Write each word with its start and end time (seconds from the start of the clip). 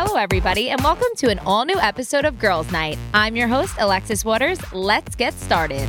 Hello, 0.00 0.14
everybody, 0.14 0.70
and 0.70 0.80
welcome 0.84 1.08
to 1.16 1.28
an 1.28 1.40
all 1.40 1.64
new 1.64 1.76
episode 1.80 2.24
of 2.24 2.38
Girls 2.38 2.70
Night. 2.70 2.96
I'm 3.12 3.34
your 3.34 3.48
host, 3.48 3.74
Alexis 3.80 4.24
Waters. 4.24 4.60
Let's 4.72 5.16
get 5.16 5.34
started. 5.34 5.88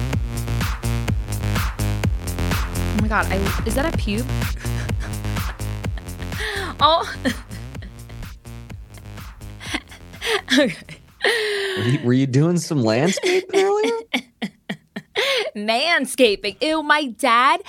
Oh 2.73 2.97
my 3.01 3.07
God, 3.07 3.27
I, 3.27 3.35
is 3.67 3.75
that 3.75 3.85
a 3.85 3.95
pube? 3.95 4.25
oh. 6.79 7.15
Were 10.57 11.83
you, 11.83 11.99
were 12.03 12.13
you 12.13 12.25
doing 12.25 12.57
some 12.57 12.81
landscaping 12.81 13.61
earlier? 13.61 13.93
Manscaping. 15.55 16.59
Ew, 16.63 16.81
my 16.81 17.05
dad. 17.05 17.61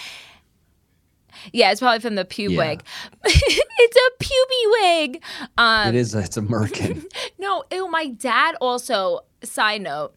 Yeah, 1.53 1.71
it's 1.71 1.81
probably 1.81 2.01
from 2.01 2.15
the 2.15 2.25
pube 2.25 2.51
Yeah. 2.53 2.59
wig. 2.59 2.83
it's 3.25 3.97
a 3.97 4.25
puby 4.25 5.13
wig. 5.13 5.23
Um, 5.59 5.89
it 5.89 5.95
is. 5.95 6.15
It's 6.15 6.37
a 6.37 6.43
merkin. 6.43 7.05
No, 7.39 7.65
ew, 7.73 7.89
my 7.91 8.07
dad 8.09 8.55
also, 8.61 9.21
side 9.43 9.81
note, 9.83 10.13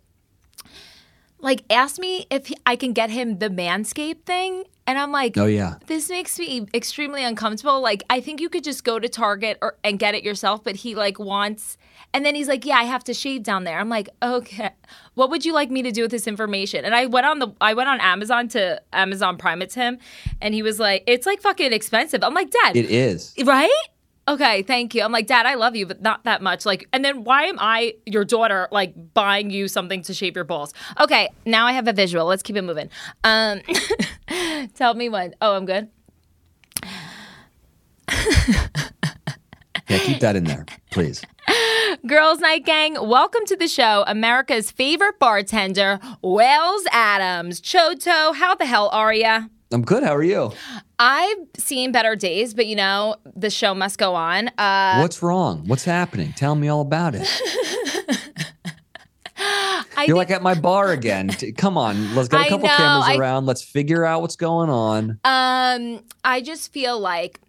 like 1.40 1.64
asked 1.70 2.00
me 2.00 2.26
if 2.30 2.48
he- 2.48 2.58
I 2.66 2.76
can 2.76 2.94
get 2.94 3.09
him 3.09 3.40
the 3.40 3.50
Manscaped 3.50 4.26
thing. 4.26 4.66
And 4.86 5.00
I'm 5.00 5.12
like, 5.12 5.38
Oh 5.38 5.46
yeah. 5.46 5.76
this 5.88 6.10
makes 6.10 6.38
me 6.38 6.68
extremely 6.73 7.23
uncomfortable. 7.23 7.82
Like, 7.82 8.04
I 8.10 8.20
think 8.20 8.42
you 8.42 8.50
could 8.50 8.64
just 8.64 8.84
go 8.84 9.00
to 9.00 9.08
Target 9.08 9.58
or 9.62 9.78
and 9.84 9.98
get 9.98 10.14
it 10.16 10.23
yourself, 10.23 10.64
but 10.64 10.76
he 10.76 10.94
like 10.96 11.20
wants 11.20 11.78
and 12.14 12.26
then 12.26 12.36
he's 12.36 12.48
like, 12.48 12.66
Yeah, 12.66 12.78
I 12.78 12.84
have 12.84 13.04
to 13.06 13.14
shave 13.14 13.44
down 13.44 13.64
there. 13.64 13.80
I'm 13.80 13.90
like, 13.90 14.09
okay. 14.22 14.72
What 15.16 15.30
would 15.30 15.46
you 15.46 15.54
like 15.54 15.72
me 15.72 15.84
to 15.84 15.92
do 15.92 16.02
with 16.04 16.12
this 16.12 16.28
information? 16.28 16.86
And 16.86 16.94
I 16.94 17.06
went 17.06 17.26
on 17.26 17.40
the 17.40 17.54
I 17.62 17.73
went 17.73 17.90
on 17.90 18.02
Amazon 18.02 18.48
to 18.50 18.82
Amazon 18.92 19.38
Prime 19.38 19.62
it 19.62 19.70
to 19.72 19.80
him 19.80 19.98
and 20.42 20.54
he 20.54 20.62
was 20.62 20.80
like, 20.80 21.04
It's 21.08 21.26
like 21.26 21.42
fucking 21.42 21.72
expensive. 21.72 22.23
I'm 22.23 22.34
like, 22.34 22.52
Dad, 22.52 22.76
It 22.76 22.90
is. 22.92 23.34
Right? 23.45 23.70
Okay, 24.27 24.63
thank 24.63 24.95
you. 24.95 25.04
I'm 25.04 25.12
like, 25.12 25.27
Dad, 25.27 25.45
I 25.45 25.55
love 25.55 25.76
you, 25.76 25.86
but 25.86 26.02
not 26.02 26.23
that 26.23 26.41
much. 26.41 26.66
Like, 26.66 26.88
and 26.94 27.04
then 27.04 27.26
why 27.26 27.44
am 27.44 27.58
I, 27.59 27.95
your 28.06 28.23
daughter, 28.23 28.70
like 28.72 28.94
buying 29.14 29.50
you 29.50 29.67
something 29.67 30.02
to 30.03 30.14
shave 30.14 30.36
your 30.36 30.45
balls? 30.45 30.73
Okay, 31.00 31.30
now 31.45 31.66
I 31.67 31.73
have 31.73 31.89
a 31.89 31.94
visual. 31.94 32.25
Let's 32.25 32.42
keep 32.42 32.56
it 32.56 32.61
moving. 32.61 32.89
Um, 33.25 33.59
tell 34.75 34.94
me 34.94 35.09
when. 35.09 35.36
Oh, 35.42 35.56
I'm 35.56 35.66
good. 35.66 35.89
Yeah, 39.89 39.98
keep 40.00 40.22
that 40.22 40.36
in 40.38 40.45
there, 40.45 40.66
please. 40.92 41.22
Girls 42.08 42.39
Night 42.39 42.66
Gang, 42.66 42.95
welcome 43.08 43.45
to 43.48 43.55
the 43.58 43.67
show. 43.67 44.05
America's 44.08 44.72
favorite 44.72 45.20
bartender, 45.20 46.00
Wells 46.22 46.83
Adams. 46.92 47.59
Choto, 47.59 48.33
how 48.36 48.55
the 48.55 48.66
hell 48.66 48.89
are 48.94 49.14
ya? 49.14 49.44
I'm 49.74 49.82
good. 49.84 50.04
How 50.04 50.16
are 50.16 50.24
you? 50.24 50.52
I've 51.00 51.38
seen 51.58 51.92
better 51.92 52.16
days, 52.16 52.54
but 52.54 52.68
you 52.68 52.76
know, 52.76 53.16
the 53.36 53.50
show 53.50 53.74
must 53.74 53.98
go 53.98 54.14
on. 54.16 54.50
Uh, 54.58 55.00
What's 55.00 55.22
wrong? 55.24 55.64
What's 55.68 55.84
happening? 55.84 56.34
Tell 56.34 56.56
me 56.56 56.68
all 56.68 56.82
about 56.82 57.16
it. 57.16 57.28
I 59.36 60.06
You're 60.08 60.16
think- 60.16 60.30
like 60.30 60.32
at 60.32 60.42
my 60.42 60.54
bar 60.56 60.92
again. 60.92 61.30
Come 61.58 61.78
on, 61.78 62.16
let's 62.16 62.30
get 62.30 62.46
a 62.46 62.50
couple 62.50 62.68
know, 62.68 62.76
cameras 62.78 63.06
I- 63.08 63.18
around. 63.18 63.46
Let's 63.46 63.64
figure 63.64 64.06
out 64.06 64.22
what's 64.22 64.36
going 64.36 64.70
on. 64.70 65.20
Um, 65.24 66.04
I 66.24 66.42
just 66.42 66.72
feel 66.72 67.00
like 67.00 67.40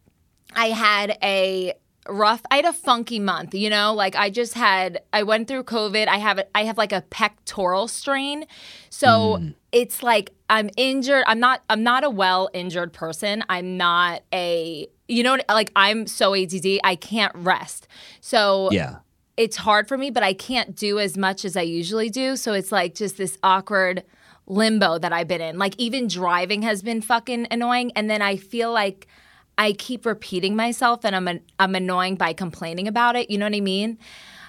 I 0.54 0.66
had 0.66 1.18
a 1.22 1.74
rough 2.08 2.42
I 2.50 2.56
had 2.56 2.64
a 2.64 2.72
funky 2.72 3.18
month, 3.18 3.54
you 3.54 3.70
know? 3.70 3.94
Like 3.94 4.16
I 4.16 4.30
just 4.30 4.54
had 4.54 5.02
I 5.12 5.22
went 5.22 5.48
through 5.48 5.64
COVID. 5.64 6.06
I 6.08 6.18
have 6.18 6.40
I 6.54 6.64
have 6.64 6.78
like 6.78 6.92
a 6.92 7.02
pectoral 7.02 7.88
strain. 7.88 8.46
So 8.90 9.38
mm. 9.40 9.54
it's 9.72 10.02
like 10.02 10.30
I'm 10.50 10.70
injured. 10.76 11.24
I'm 11.26 11.40
not 11.40 11.62
I'm 11.70 11.82
not 11.82 12.04
a 12.04 12.10
well 12.10 12.50
injured 12.52 12.92
person. 12.92 13.44
I'm 13.48 13.76
not 13.76 14.22
a 14.32 14.86
you 15.08 15.22
know 15.22 15.38
like 15.48 15.70
I'm 15.76 16.06
so 16.06 16.34
ADD, 16.34 16.80
I 16.84 16.96
can't 16.96 17.34
rest. 17.34 17.88
So 18.20 18.68
Yeah. 18.70 18.96
it's 19.36 19.56
hard 19.56 19.88
for 19.88 19.96
me, 19.96 20.10
but 20.10 20.22
I 20.22 20.34
can't 20.34 20.76
do 20.76 20.98
as 20.98 21.16
much 21.16 21.44
as 21.44 21.56
I 21.56 21.62
usually 21.62 22.10
do. 22.10 22.36
So 22.36 22.52
it's 22.52 22.72
like 22.72 22.94
just 22.94 23.16
this 23.16 23.38
awkward 23.42 24.04
limbo 24.46 24.98
that 24.98 25.12
I've 25.12 25.28
been 25.28 25.40
in. 25.40 25.58
Like 25.58 25.74
even 25.78 26.06
driving 26.06 26.62
has 26.62 26.82
been 26.82 27.00
fucking 27.00 27.46
annoying, 27.50 27.92
and 27.96 28.10
then 28.10 28.20
I 28.20 28.36
feel 28.36 28.72
like 28.72 29.06
I 29.56 29.72
keep 29.72 30.04
repeating 30.06 30.56
myself, 30.56 31.04
and 31.04 31.14
I'm 31.14 31.28
an, 31.28 31.40
I'm 31.58 31.74
annoying 31.74 32.16
by 32.16 32.32
complaining 32.32 32.88
about 32.88 33.16
it. 33.16 33.30
You 33.30 33.38
know 33.38 33.46
what 33.46 33.54
I 33.54 33.60
mean? 33.60 33.98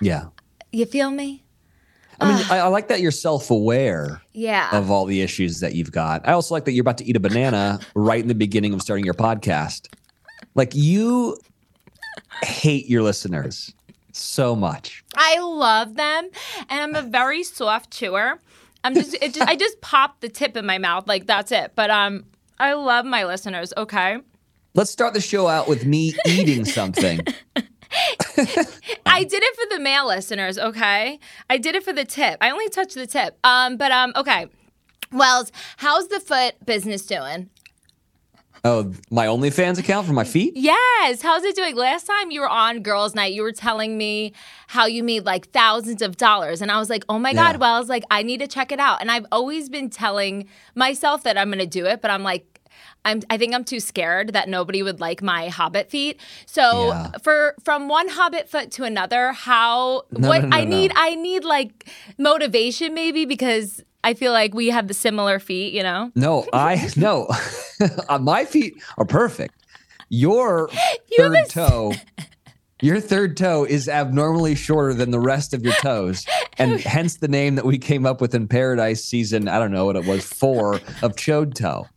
Yeah. 0.01 0.25
You 0.71 0.85
feel 0.85 1.11
me? 1.11 1.43
I 2.19 2.33
mean, 2.33 2.45
I, 2.49 2.59
I 2.59 2.67
like 2.67 2.87
that 2.87 3.01
you're 3.01 3.11
self-aware 3.11 4.21
Yeah. 4.31 4.69
of 4.71 4.89
all 4.89 5.05
the 5.05 5.21
issues 5.21 5.59
that 5.59 5.75
you've 5.75 5.91
got. 5.91 6.25
I 6.27 6.31
also 6.31 6.53
like 6.55 6.63
that 6.65 6.71
you're 6.71 6.81
about 6.81 6.97
to 6.99 7.05
eat 7.05 7.15
a 7.17 7.19
banana 7.19 7.79
right 7.93 8.21
in 8.21 8.29
the 8.29 8.35
beginning 8.35 8.73
of 8.73 8.81
starting 8.81 9.03
your 9.03 9.13
podcast. 9.13 9.89
Like 10.55 10.73
you 10.73 11.37
hate 12.43 12.87
your 12.87 13.03
listeners 13.03 13.73
so 14.13 14.55
much. 14.55 15.03
I 15.15 15.39
love 15.39 15.95
them, 15.95 16.29
and 16.69 16.81
I'm 16.81 16.95
a 16.95 17.01
very 17.07 17.43
soft 17.43 17.91
chewer. 17.91 18.39
I'm 18.85 18.93
just, 18.93 19.13
it 19.15 19.33
just 19.33 19.49
I 19.49 19.55
just 19.57 19.81
pop 19.81 20.21
the 20.21 20.29
tip 20.29 20.55
in 20.55 20.65
my 20.65 20.77
mouth, 20.77 21.07
like 21.07 21.25
that's 21.27 21.51
it. 21.51 21.73
But 21.75 21.89
um, 21.89 22.23
I 22.59 22.73
love 22.73 23.03
my 23.05 23.25
listeners. 23.25 23.73
Okay. 23.75 24.19
Let's 24.75 24.91
start 24.91 25.13
the 25.13 25.21
show 25.21 25.47
out 25.47 25.67
with 25.67 25.85
me 25.85 26.13
eating 26.27 26.65
something. 26.65 27.19
I 29.05 29.23
did 29.23 29.41
it 29.43 29.55
for 29.55 29.75
the 29.75 29.79
male 29.81 30.05
listeners, 30.07 30.57
okay? 30.59 31.19
I 31.49 31.57
did 31.57 31.75
it 31.75 31.83
for 31.83 31.93
the 31.93 32.03
tip. 32.05 32.37
I 32.41 32.51
only 32.51 32.67
touched 32.69 32.95
the 32.95 33.07
tip. 33.07 33.37
Um, 33.45 33.77
but 33.77 33.91
um, 33.91 34.11
okay. 34.15 34.47
Wells, 35.11 35.51
how's 35.77 36.09
the 36.09 36.19
foot 36.19 36.55
business 36.65 37.05
doing? 37.05 37.49
Oh, 38.65 38.91
my 39.11 39.27
OnlyFans 39.27 39.77
account 39.79 40.07
for 40.07 40.13
my 40.13 40.23
feet? 40.23 40.53
Yes, 40.57 41.21
how's 41.21 41.43
it 41.43 41.55
doing? 41.55 41.75
Last 41.75 42.05
time 42.07 42.31
you 42.31 42.41
were 42.41 42.49
on 42.49 42.81
Girls 42.81 43.13
Night, 43.13 43.31
you 43.31 43.43
were 43.43 43.51
telling 43.51 43.95
me 43.97 44.33
how 44.67 44.87
you 44.87 45.03
made 45.03 45.23
like 45.23 45.51
thousands 45.51 46.01
of 46.01 46.17
dollars, 46.17 46.63
and 46.63 46.71
I 46.71 46.79
was 46.79 46.89
like, 46.89 47.05
"Oh 47.07 47.19
my 47.19 47.29
Yeah. 47.29 47.51
god!" 47.51 47.59
Wells, 47.59 47.89
like 47.89 48.03
I 48.09 48.23
need 48.23 48.39
to 48.39 48.47
check 48.47 48.71
it 48.71 48.79
out. 48.79 49.01
And 49.01 49.11
I've 49.11 49.27
always 49.31 49.69
been 49.69 49.91
telling 49.91 50.47
myself 50.73 51.21
that 51.23 51.37
I'm 51.37 51.49
going 51.49 51.59
to 51.59 51.67
do 51.67 51.85
it, 51.85 52.01
but 52.01 52.11
I'm 52.11 52.23
like. 52.23 52.54
I'm, 53.05 53.21
I 53.29 53.37
think 53.37 53.53
I'm 53.53 53.63
too 53.63 53.79
scared 53.79 54.33
that 54.33 54.49
nobody 54.49 54.83
would 54.83 54.99
like 54.99 55.21
my 55.21 55.47
hobbit 55.47 55.89
feet. 55.89 56.19
So 56.45 56.87
Yeah. 56.89 57.11
for 57.23 57.55
from 57.63 57.87
one 57.87 58.07
hobbit 58.09 58.49
foot 58.49 58.71
to 58.71 58.83
another, 58.83 59.31
how 59.31 60.03
No, 60.11 60.27
what 60.27 60.41
no, 60.41 60.49
no, 60.49 60.57
I 60.57 60.65
need 60.65 60.91
I 60.95 61.15
need 61.15 61.43
like 61.45 61.87
motivation 62.17 62.93
maybe 62.93 63.25
because 63.25 63.81
I 64.03 64.13
feel 64.13 64.31
like 64.33 64.53
we 64.53 64.67
have 64.69 64.87
the 64.87 64.93
similar 64.93 65.39
feet, 65.39 65.73
you 65.73 65.81
know. 65.83 66.11
No, 66.15 66.45
I 66.51 66.89
no. 66.97 67.27
Uh, 68.07 68.17
my 68.19 68.45
feet 68.45 68.73
are 68.97 69.05
perfect. 69.05 69.53
Your 70.09 70.69
You 71.11 71.17
third 71.17 71.35
a 71.35 71.45
toe, 71.45 71.93
your 72.81 73.01
third 73.01 73.35
toe 73.35 73.65
is 73.65 73.89
abnormally 73.89 74.55
shorter 74.55 74.93
than 74.93 75.11
the 75.11 75.19
rest 75.19 75.53
of 75.53 75.61
your 75.63 75.73
toes, 75.73 76.25
and 76.57 76.79
hence 76.95 77.17
the 77.17 77.27
name 77.27 77.55
that 77.55 77.65
we 77.65 77.77
came 77.77 78.05
up 78.05 78.21
with 78.21 78.33
in 78.33 78.47
Paradise 78.47 79.03
season. 79.03 79.49
I 79.49 79.59
don't 79.59 79.71
know 79.71 79.83
what 79.85 79.95
it 79.97 80.05
was 80.05 80.23
four 80.23 80.75
of 81.01 81.15
chode 81.17 81.53
toe. 81.55 81.87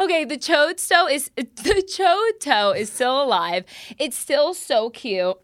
Okay, 0.00 0.24
the 0.24 0.36
chode 0.38 0.86
toe 0.88 1.06
is 1.06 1.30
the 1.36 1.84
chode 1.86 2.40
toe 2.40 2.70
is 2.72 2.90
still 2.90 3.22
alive. 3.22 3.64
It's 3.98 4.16
still 4.16 4.54
so 4.54 4.90
cute. 4.90 5.36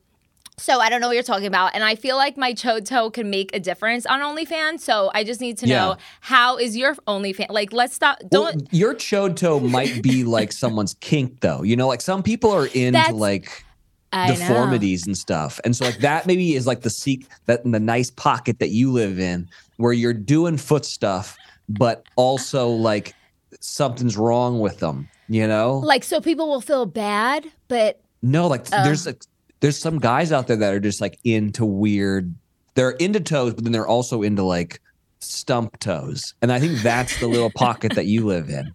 So 0.59 0.81
I 0.81 0.89
don't 0.89 1.03
know 1.03 1.09
what 1.09 1.13
you're 1.13 1.23
talking 1.23 1.47
about, 1.47 1.75
and 1.75 1.85
I 1.85 1.97
feel 1.97 2.17
like 2.17 2.39
my 2.39 2.55
chode 2.55 2.87
toe 2.87 3.11
can 3.11 3.29
make 3.29 3.55
a 3.55 3.61
difference 3.61 4.07
on 4.07 4.21
OnlyFans. 4.21 4.81
So 4.81 5.11
I 5.13 5.23
just 5.23 5.39
need 5.43 5.59
to 5.59 5.67
know 5.67 5.97
how 6.23 6.57
is 6.57 6.75
your 6.75 6.95
OnlyFans? 7.07 7.51
Like, 7.51 7.75
let's 7.75 7.95
stop. 7.95 8.19
Don't. 8.31 8.67
your 8.73 8.95
chode 8.95 9.37
toe 9.37 9.61
might 9.61 10.03
be 10.03 10.25
like 10.25 10.53
someone's 10.65 10.95
kink, 11.01 11.41
though. 11.41 11.63
You 11.63 11.77
know, 11.77 11.87
like 11.87 12.01
some 12.01 12.23
people 12.23 12.51
are 12.53 12.67
into 12.67 12.93
That's- 12.93 13.13
like 13.13 13.67
I 14.15 14.29
know. 14.31 14.37
deformities 14.37 15.07
and 15.07 15.19
stuff. 15.19 15.61
And 15.63 15.77
so 15.77 15.85
like 15.85 15.99
that 15.99 16.27
maybe 16.27 16.55
is 16.55 16.67
like 16.67 16.81
the 16.81 16.91
seek 16.91 17.27
that 17.45 17.63
in 17.67 17.73
the 17.73 17.81
nice 17.81 18.11
pocket 18.11 18.59
that 18.61 18.71
you 18.71 18.91
live 18.91 19.19
in 19.19 19.51
where 19.77 19.93
you're 19.93 20.15
doing 20.15 20.57
foot 20.57 20.87
stuff, 20.87 21.37
but 21.69 22.07
also 22.17 22.69
like 22.71 23.15
something's 23.61 24.17
wrong 24.17 24.61
with 24.61 24.79
them, 24.79 25.09
you 25.29 25.47
know? 25.47 25.79
Like, 25.79 26.05
so 26.05 26.21
people 26.21 26.49
will 26.49 26.61
feel 26.61 26.87
bad, 26.87 27.47
but 27.69 28.01
no, 28.23 28.47
like 28.47 28.67
Oh. 28.73 28.83
there's 28.85 29.07
like 29.07 29.23
there's 29.61 29.79
some 29.79 29.99
guys 29.99 30.33
out 30.33 30.47
there 30.49 30.57
that 30.57 30.75
are 30.75 30.81
just 30.81 31.01
like 31.01 31.19
into 31.25 31.65
weird 31.65 32.35
they're 32.75 32.91
into 32.93 33.21
toes, 33.21 33.55
but 33.55 33.65
then 33.65 33.73
they're 33.73 33.87
also 33.89 34.23
into 34.23 34.43
like 34.43 34.81
stump 35.21 35.79
toes. 35.79 36.35
And 36.43 36.53
I 36.53 36.61
think 36.61 36.81
that's 36.83 37.19
the 37.21 37.27
little 37.27 37.51
pocket 37.57 37.95
that 37.95 38.05
you 38.05 38.27
live 38.27 38.51
in. 38.51 38.75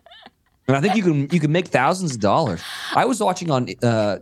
And 0.67 0.77
I 0.77 0.81
think 0.81 0.95
you 0.95 1.03
can 1.03 1.29
you 1.31 1.39
can 1.39 1.51
make 1.51 1.67
thousands 1.67 2.15
of 2.15 2.19
dollars. 2.21 2.61
I 2.95 3.05
was 3.05 3.19
watching 3.19 3.51
on 3.51 3.67
uh 3.83 4.17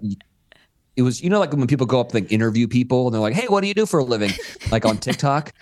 it 0.95 1.01
was 1.03 1.21
you 1.23 1.29
know 1.29 1.39
like 1.39 1.53
when 1.53 1.65
people 1.67 1.85
go 1.85 1.99
up 2.01 2.13
like 2.13 2.29
interview 2.31 2.67
people 2.67 3.07
and 3.07 3.13
they're 3.13 3.21
like, 3.21 3.35
"Hey, 3.35 3.47
what 3.47 3.61
do 3.61 3.67
you 3.67 3.73
do 3.73 3.85
for 3.85 3.99
a 3.99 4.03
living?" 4.03 4.31
like 4.71 4.83
on 4.85 4.97
TikTok. 4.97 5.53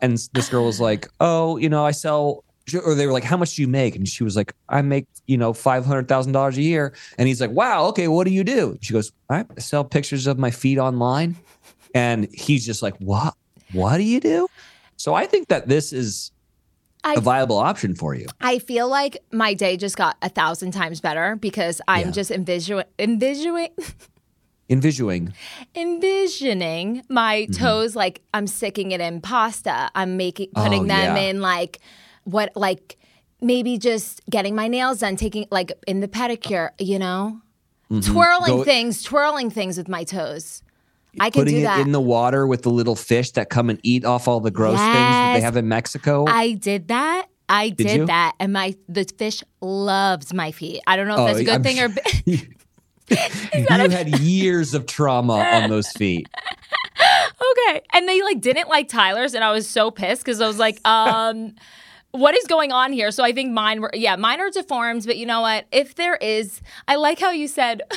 And 0.00 0.18
this 0.34 0.48
girl 0.50 0.66
was 0.66 0.80
like, 0.80 1.08
"Oh, 1.20 1.56
you 1.56 1.68
know, 1.68 1.86
I 1.86 1.92
sell 1.92 2.44
or 2.84 2.94
they 2.94 3.06
were 3.06 3.12
like, 3.12 3.24
"How 3.24 3.36
much 3.36 3.54
do 3.56 3.62
you 3.62 3.68
make?" 3.68 3.96
And 3.96 4.08
she 4.08 4.24
was 4.24 4.36
like, 4.36 4.52
"I 4.68 4.82
make, 4.82 5.06
you 5.26 5.36
know, 5.36 5.52
$500,000 5.52 6.56
a 6.56 6.62
year." 6.62 6.94
And 7.18 7.28
he's 7.28 7.40
like, 7.40 7.50
"Wow, 7.50 7.86
okay, 7.86 8.08
what 8.08 8.26
do 8.26 8.32
you 8.32 8.44
do?" 8.44 8.78
She 8.80 8.92
goes, 8.92 9.12
"I 9.28 9.44
sell 9.58 9.84
pictures 9.84 10.26
of 10.26 10.38
my 10.38 10.50
feet 10.50 10.78
online." 10.78 11.36
And 11.94 12.28
he's 12.32 12.64
just 12.64 12.82
like, 12.82 12.96
"What? 12.98 13.34
What 13.72 13.96
do 13.98 14.04
you 14.04 14.20
do?" 14.20 14.46
So 14.96 15.14
I 15.14 15.26
think 15.26 15.48
that 15.48 15.68
this 15.68 15.92
is 15.92 16.30
I 17.04 17.14
a 17.14 17.20
viable 17.20 17.56
option 17.58 17.94
for 17.96 18.14
you. 18.14 18.26
I 18.40 18.60
feel 18.60 18.88
like 18.88 19.18
my 19.32 19.54
day 19.54 19.76
just 19.76 19.96
got 19.96 20.16
a 20.22 20.28
thousand 20.28 20.70
times 20.70 21.00
better 21.00 21.34
because 21.36 21.80
I'm 21.88 22.06
Yeah. 22.06 22.10
just 22.12 22.30
envisioning, 22.30 22.84
envisioning, 22.98 23.70
Envisioning. 24.70 25.32
envisioning 25.74 27.02
my 27.08 27.42
Mm-hmm. 27.50 27.52
toes 27.64 27.96
like 27.96 28.22
I'm 28.32 28.46
sticking 28.46 28.92
it 28.92 29.00
in 29.00 29.20
pasta. 29.20 29.90
I'm 29.94 30.16
making 30.16 30.50
putting 30.54 30.82
Oh, 30.82 30.86
them 30.86 31.16
yeah. 31.16 31.22
in 31.22 31.40
like 31.40 31.80
what 32.24 32.50
like 32.56 32.98
maybe 33.40 33.78
just 33.78 34.20
getting 34.30 34.54
my 34.54 34.68
nails 34.68 35.00
done, 35.00 35.16
taking 35.16 35.46
like 35.50 35.72
in 35.86 36.00
the 36.00 36.08
pedicure, 36.08 36.70
you 36.78 36.98
know? 36.98 37.40
Twirling 38.02 38.42
Mm-hmm. 38.52 38.56
Go- 38.58 38.64
things, 38.64 39.02
twirling 39.02 39.50
things 39.50 39.76
with 39.76 39.88
my 39.88 40.04
toes. 40.04 40.62
I 41.20 41.28
can 41.28 41.42
Putting 41.42 41.56
do 41.56 41.60
it 41.60 41.64
that. 41.64 41.80
in 41.80 41.92
the 41.92 42.00
water 42.00 42.46
with 42.46 42.62
the 42.62 42.70
little 42.70 42.96
fish 42.96 43.32
that 43.32 43.50
come 43.50 43.68
and 43.68 43.78
eat 43.82 44.06
off 44.06 44.26
all 44.28 44.40
the 44.40 44.50
gross 44.50 44.78
things 44.78 44.94
that 44.94 45.34
they 45.34 45.40
have 45.42 45.58
in 45.58 45.68
Mexico. 45.68 46.24
I 46.26 46.52
did 46.52 46.88
that. 46.88 47.26
I 47.50 47.68
did, 47.68 47.90
you? 47.90 48.06
that, 48.06 48.34
and 48.40 48.54
my 48.54 48.74
the 48.88 49.04
fish 49.18 49.44
loves 49.60 50.32
my 50.32 50.52
feet. 50.52 50.80
I 50.86 50.96
don't 50.96 51.06
know 51.06 51.26
if 51.26 51.36
that's 51.36 51.38
a 51.40 51.44
good 51.44 51.50
Oh, 51.50 51.54
I'm 51.56 51.62
thing 51.62 51.80
or. 51.80 51.88
you 53.84 53.90
had 53.90 54.20
years 54.20 54.72
of 54.72 54.86
trauma 54.86 55.34
on 55.34 55.68
those 55.68 55.90
feet. 55.92 56.28
Okay. 56.98 57.82
And 57.92 58.08
they 58.08 58.22
like 58.22 58.40
didn't 58.40 58.68
like 58.68 58.88
Tyler's 58.88 59.34
and 59.34 59.44
I 59.44 59.50
was 59.52 59.68
so 59.68 59.90
pissed 59.90 60.24
because 60.24 60.40
I 60.40 60.46
was 60.46 60.58
like, 60.58 60.78
um, 60.86 61.54
what 62.12 62.36
is 62.36 62.46
going 62.46 62.72
on 62.72 62.92
here? 62.92 63.10
So 63.10 63.24
I 63.24 63.32
think 63.32 63.52
mine 63.52 63.80
were 63.80 63.90
yeah, 63.94 64.16
mine 64.16 64.40
are 64.40 64.50
deformed, 64.50 65.04
but 65.06 65.16
you 65.16 65.26
know 65.26 65.40
what? 65.40 65.66
If 65.72 65.94
there 65.94 66.16
is 66.16 66.60
I 66.86 66.96
like 66.96 67.18
how 67.18 67.30
you 67.30 67.48
said 67.48 67.82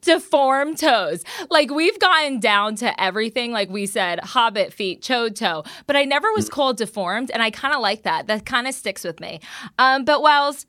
deformed 0.00 0.78
toes. 0.78 1.24
Like 1.50 1.70
we've 1.70 1.98
gotten 1.98 2.40
down 2.40 2.76
to 2.76 3.00
everything. 3.00 3.52
Like 3.52 3.70
we 3.70 3.86
said, 3.86 4.20
hobbit 4.20 4.72
feet, 4.72 5.02
chode 5.02 5.36
toe. 5.36 5.64
But 5.86 5.96
I 5.96 6.04
never 6.04 6.32
was 6.32 6.48
called 6.48 6.78
deformed, 6.78 7.30
and 7.30 7.42
I 7.42 7.50
kind 7.50 7.74
of 7.74 7.80
like 7.80 8.02
that. 8.02 8.26
That 8.26 8.46
kind 8.46 8.66
of 8.66 8.74
sticks 8.74 9.04
with 9.04 9.20
me. 9.20 9.40
Um, 9.78 10.04
but 10.04 10.22
Wells, 10.22 10.66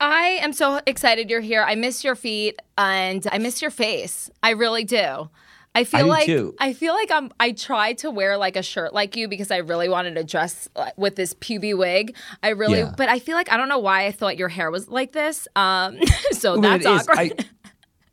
I 0.00 0.38
am 0.40 0.52
so 0.52 0.80
excited 0.86 1.28
you're 1.28 1.40
here. 1.40 1.62
I 1.62 1.74
miss 1.74 2.02
your 2.02 2.14
feet 2.14 2.58
and 2.78 3.26
I 3.30 3.38
miss 3.38 3.60
your 3.60 3.70
face. 3.70 4.30
I 4.42 4.50
really 4.50 4.84
do. 4.84 5.28
I 5.74 5.84
feel 5.84 6.00
do 6.00 6.06
like 6.06 6.26
too. 6.26 6.54
I 6.58 6.72
feel 6.72 6.94
like 6.94 7.10
I'm. 7.12 7.30
I 7.38 7.52
tried 7.52 7.98
to 7.98 8.10
wear 8.10 8.36
like 8.36 8.56
a 8.56 8.62
shirt 8.62 8.92
like 8.92 9.16
you 9.16 9.28
because 9.28 9.50
I 9.52 9.58
really 9.58 9.88
wanted 9.88 10.16
to 10.16 10.24
dress 10.24 10.68
with 10.96 11.14
this 11.14 11.34
puby 11.34 11.74
wig. 11.74 12.16
I 12.42 12.48
really, 12.50 12.80
Yeah. 12.80 12.92
but 12.96 13.08
I 13.08 13.20
feel 13.20 13.36
like 13.36 13.52
I 13.52 13.56
don't 13.56 13.68
know 13.68 13.78
why 13.78 14.06
I 14.06 14.12
thought 14.12 14.36
your 14.36 14.48
hair 14.48 14.70
was 14.70 14.88
like 14.88 15.12
this. 15.12 15.46
Um, 15.54 15.98
so 16.32 16.52
I 16.52 16.54
mean, 16.54 16.62
that's 16.62 16.86
awkward. 17.08 17.18
I, 17.18 17.30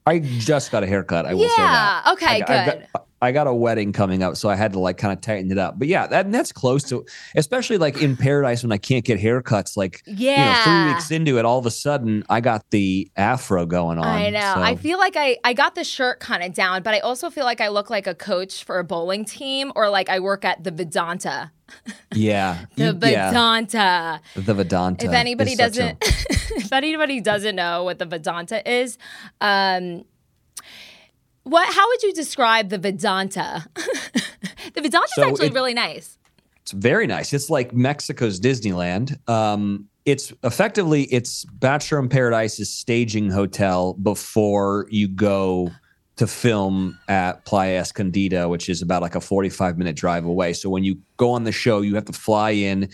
I 0.05 0.19
just 0.19 0.71
got 0.71 0.83
a 0.83 0.87
haircut. 0.87 1.25
I 1.25 1.33
will 1.33 1.49
say 1.49 1.55
that. 1.57 2.03
Yeah, 2.05 2.13
okay, 2.13 2.25
I, 2.27 2.35
I 2.35 2.39
good. 2.39 2.87
got, 2.93 3.06
I 3.21 3.31
got 3.31 3.47
a 3.47 3.53
wedding 3.53 3.93
coming 3.93 4.21
up, 4.21 4.37
so 4.37 4.47
I 4.47 4.55
had 4.55 4.73
to 4.73 4.79
like 4.79 4.97
kind 4.97 5.11
of 5.11 5.21
tighten 5.21 5.51
it 5.51 5.57
up. 5.57 5.79
But 5.79 5.87
yeah, 5.87 6.05
that, 6.07 6.31
that's 6.31 6.51
close 6.51 6.83
to, 6.89 7.03
especially 7.35 7.77
like 7.79 8.01
in 8.01 8.15
paradise 8.15 8.61
when 8.61 8.71
I 8.71 8.77
can't 8.77 9.03
get 9.03 9.19
haircuts. 9.19 9.75
Like, 9.75 10.03
you 10.05 10.27
know, 10.27 10.33
Yeah. 10.33 10.63
three 10.63 10.93
weeks 10.93 11.09
into 11.11 11.39
it, 11.39 11.45
all 11.45 11.57
of 11.57 11.65
a 11.65 11.71
sudden 11.71 12.23
I 12.29 12.41
got 12.41 12.69
the 12.69 13.09
afro 13.15 13.65
going 13.65 13.97
on. 13.97 14.05
I 14.05 14.29
know. 14.29 14.39
so- 14.55 14.61
I 14.61 14.75
feel 14.75 14.99
like 14.99 15.15
I, 15.15 15.37
I 15.43 15.53
got 15.53 15.73
the 15.73 15.83
shirt 15.83 16.19
kind 16.19 16.43
of 16.43 16.53
down, 16.53 16.83
but 16.83 16.93
I 16.93 16.99
also 16.99 17.29
feel 17.31 17.43
like 17.45 17.59
I 17.59 17.69
look 17.69 17.89
like 17.89 18.05
a 18.05 18.13
coach 18.15 18.63
for 18.63 18.77
a 18.77 18.83
bowling 18.83 19.25
team 19.25 19.71
or 19.75 19.89
like 19.89 20.09
I 20.09 20.19
work 20.19 20.45
at 20.45 20.63
the 20.63 20.71
Vidanta. 20.71 21.49
yeah, 22.13 22.65
The 22.75 22.85
You- 22.93 22.99
yeah, 23.11 23.31
Vidanta. 23.33 24.19
the 24.35 24.53
Vidanta. 24.53 25.03
if 25.03 25.11
anybody 25.11 25.55
such 25.55 25.77
a- 25.77 25.93
doesn't 25.93 25.97
if 26.01 26.71
anybody 26.71 27.19
doesn't 27.19 27.55
know 27.55 27.83
what 27.83 27.97
the 27.99 28.05
Vidanta 28.05 28.61
is, 28.65 28.97
um 29.41 30.05
what 31.49 31.73
how 31.73 31.87
would 31.87 32.03
you 32.03 32.13
describe 32.13 32.69
the 32.69 32.77
Vidanta? 32.79 33.65
the 34.73 34.81
Vidanta 34.81 35.03
is 35.05 35.11
So 35.15 35.27
actually 35.27 35.47
it- 35.47 35.53
really 35.53 35.73
nice. 35.73 36.17
It's 36.61 36.71
very 36.73 37.07
nice. 37.07 37.31
It's 37.31 37.49
like 37.49 37.71
Mexico's 37.73 38.41
Disneyland. 38.41 39.17
Um, 39.29 39.87
it's 40.03 40.33
effectively 40.43 41.03
it's 41.03 41.45
Bachelor 41.45 41.99
in 41.99 42.09
Paradise's 42.09 42.69
staging 42.73 43.29
hotel 43.31 43.93
before 43.93 44.85
you 44.89 45.07
go 45.07 45.71
to 46.17 46.27
film 46.27 46.97
at 47.07 47.45
Playa 47.45 47.81
Escondida, 47.81 48.49
which 48.49 48.67
is 48.69 48.81
about 48.81 49.01
like 49.01 49.15
a 49.15 49.21
45 49.21 49.77
minute 49.77 49.95
drive 49.95 50.25
away. 50.25 50.51
So 50.51 50.69
when 50.69 50.83
you 50.83 50.97
go 51.15 51.31
on 51.31 51.45
the 51.45 51.51
show, 51.53 51.81
you 51.81 51.95
have 51.95 52.05
to 52.05 52.13
fly 52.13 52.49
in 52.51 52.89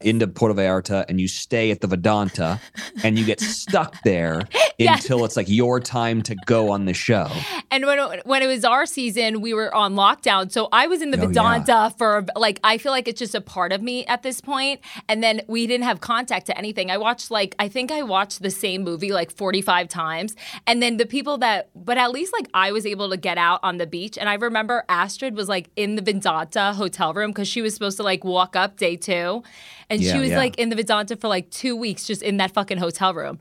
into 0.00 0.26
Puerto 0.28 0.54
Vallarta 0.54 1.04
and 1.08 1.20
you 1.20 1.26
stay 1.28 1.70
at 1.70 1.80
the 1.80 1.88
Vidanta 1.88 2.60
and 3.02 3.18
you 3.18 3.24
get 3.24 3.40
stuck 3.40 4.00
there 4.04 4.42
Yes. 4.78 5.02
until 5.02 5.24
it's 5.24 5.36
like 5.36 5.48
your 5.48 5.80
time 5.80 6.22
to 6.22 6.36
go 6.46 6.70
on 6.70 6.84
the 6.84 6.94
show. 6.94 7.26
And 7.72 7.84
when 7.84 7.98
it, 7.98 8.24
when 8.24 8.42
it 8.42 8.46
was 8.46 8.64
our 8.64 8.86
season, 8.86 9.40
we 9.40 9.52
were 9.52 9.74
on 9.74 9.96
lockdown. 9.96 10.52
So 10.52 10.68
I 10.70 10.86
was 10.86 11.02
in 11.02 11.10
the 11.10 11.20
Oh, 11.20 11.26
Vidanta 11.26 11.98
for 11.98 12.24
like 12.36 12.60
I 12.62 12.78
feel 12.78 12.92
like 12.92 13.08
it's 13.08 13.18
just 13.18 13.34
a 13.34 13.40
part 13.40 13.72
of 13.72 13.82
me 13.82 14.06
at 14.06 14.22
this 14.22 14.40
point. 14.40 14.80
And 15.08 15.20
then 15.20 15.40
we 15.48 15.66
didn't 15.66 15.82
have 15.84 16.00
contact 16.00 16.46
to 16.46 16.56
anything. 16.56 16.92
I 16.92 16.96
watched 16.96 17.28
like 17.32 17.56
I 17.58 17.66
think 17.66 17.90
I 17.90 18.02
watched 18.02 18.40
the 18.40 18.50
same 18.52 18.84
movie 18.84 19.10
like 19.10 19.32
45 19.32 19.88
times. 19.88 20.36
And 20.68 20.80
then 20.80 20.96
the 20.96 21.06
people 21.06 21.38
that 21.38 21.70
but 21.74 21.98
at 21.98 22.12
least 22.12 22.32
like 22.32 22.46
I 22.54 22.70
was 22.70 22.86
able 22.86 23.10
to 23.10 23.16
get 23.16 23.36
out 23.36 23.58
on 23.64 23.78
the 23.78 23.86
beach. 23.86 24.16
And 24.16 24.28
I 24.28 24.34
remember 24.34 24.84
Astrid 24.88 25.34
was 25.34 25.48
like 25.48 25.70
in 25.74 25.96
the 25.96 26.02
Vidanta 26.02 26.72
hotel 26.74 27.12
room 27.14 27.32
because 27.32 27.48
she 27.48 27.62
was 27.62 27.74
supposed 27.74 27.96
to 27.96 28.04
like 28.04 28.22
walk 28.22 28.54
up 28.54 28.76
day 28.76 28.94
two. 28.94 29.42
And 29.90 30.00
Yeah, 30.00 30.12
she 30.12 30.18
was 30.18 30.30
yeah. 30.30 30.38
like 30.38 30.58
in 30.58 30.68
the 30.68 30.76
Vidanta 30.76 31.18
for 31.20 31.28
like 31.28 31.50
two 31.50 31.74
weeks 31.76 32.06
just 32.06 32.22
in 32.22 32.36
that 32.38 32.52
fucking 32.52 32.78
hotel 32.78 33.14
room. 33.14 33.38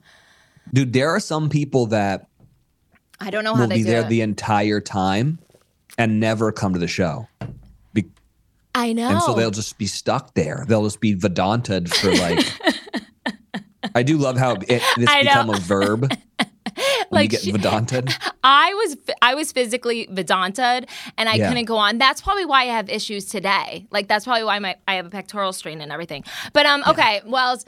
Dude, 0.73 0.93
there 0.93 1.09
are 1.09 1.19
some 1.19 1.49
people 1.49 1.87
that 1.87 2.27
I 3.19 3.29
don't 3.29 3.43
know 3.43 3.53
how 3.55 3.61
will 3.61 3.67
they 3.69 3.77
be 3.77 3.83
do 3.83 3.89
there 3.89 4.01
it. 4.01 4.09
the 4.09 4.21
entire 4.21 4.79
time 4.79 5.39
and 5.97 6.19
never 6.19 6.51
come 6.51 6.73
to 6.73 6.79
the 6.79 6.87
show. 6.87 7.27
Be- 7.93 8.05
I 8.75 8.93
know. 8.93 9.09
and 9.09 9.21
so 9.21 9.33
they'll 9.33 9.51
just 9.51 9.77
be 9.77 9.87
stuck 9.87 10.33
there. 10.35 10.65
They'll 10.67 10.83
just 10.83 10.99
be 10.99 11.13
Vedanted 11.13 11.93
for 11.93 12.13
like. 12.13 12.45
I 13.95 14.03
do 14.03 14.17
love 14.17 14.37
how 14.37 14.53
it, 14.67 14.83
this 14.97 15.09
I 15.09 15.23
become 15.23 15.49
a 15.49 15.57
verb. 15.59 16.11
Like 17.11 17.23
you 17.23 17.29
get 17.29 17.41
she- 17.41 17.51
Vedanted. 17.51 18.15
I 18.43 18.73
was 18.73 18.97
I 19.21 19.35
was 19.35 19.51
physically 19.51 20.07
vedanted 20.09 20.87
and 21.17 21.29
I 21.29 21.35
Yeah. 21.35 21.47
couldn't 21.49 21.65
go 21.65 21.77
on. 21.77 21.97
That's 21.97 22.21
probably 22.21 22.45
why 22.45 22.63
I 22.63 22.65
have 22.65 22.89
issues 22.89 23.25
today. 23.25 23.87
Like 23.91 24.07
that's 24.07 24.25
probably 24.25 24.43
why 24.43 24.59
my 24.59 24.75
I 24.87 24.95
have 24.95 25.05
a 25.05 25.09
pectoral 25.09 25.53
strain 25.53 25.81
and 25.81 25.91
everything. 25.91 26.23
But 26.53 26.65
um 26.65 26.83
okay, 26.87 27.21
Wells, 27.25 27.65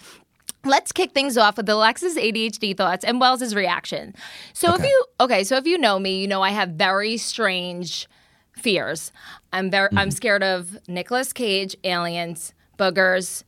let's 0.66 0.92
kick 0.92 1.12
things 1.14 1.38
off 1.38 1.58
with 1.58 1.68
Alexa's 1.70 2.16
ADHD 2.18 2.76
thoughts 2.76 3.04
and 3.06 3.20
Wells's 3.20 3.56
reaction. 3.56 4.14
So 4.54 4.74
if 4.76 4.82
you 4.84 5.06
okay, 5.20 5.44
so 5.44 5.56
if 5.58 5.66
you 5.66 5.78
know 5.78 6.00
me, 6.00 6.22
you 6.22 6.28
know 6.28 6.42
I 6.42 6.52
have 6.52 6.70
very 6.70 7.18
strange 7.18 8.08
fears. 8.54 9.12
I'm 9.54 9.70
very 9.72 9.90
I'm 9.96 10.12
scared 10.12 10.44
of 10.44 10.78
Nicolas 10.88 11.34
Cage, 11.34 11.76
aliens, 11.84 12.54
boogers, 12.78 13.44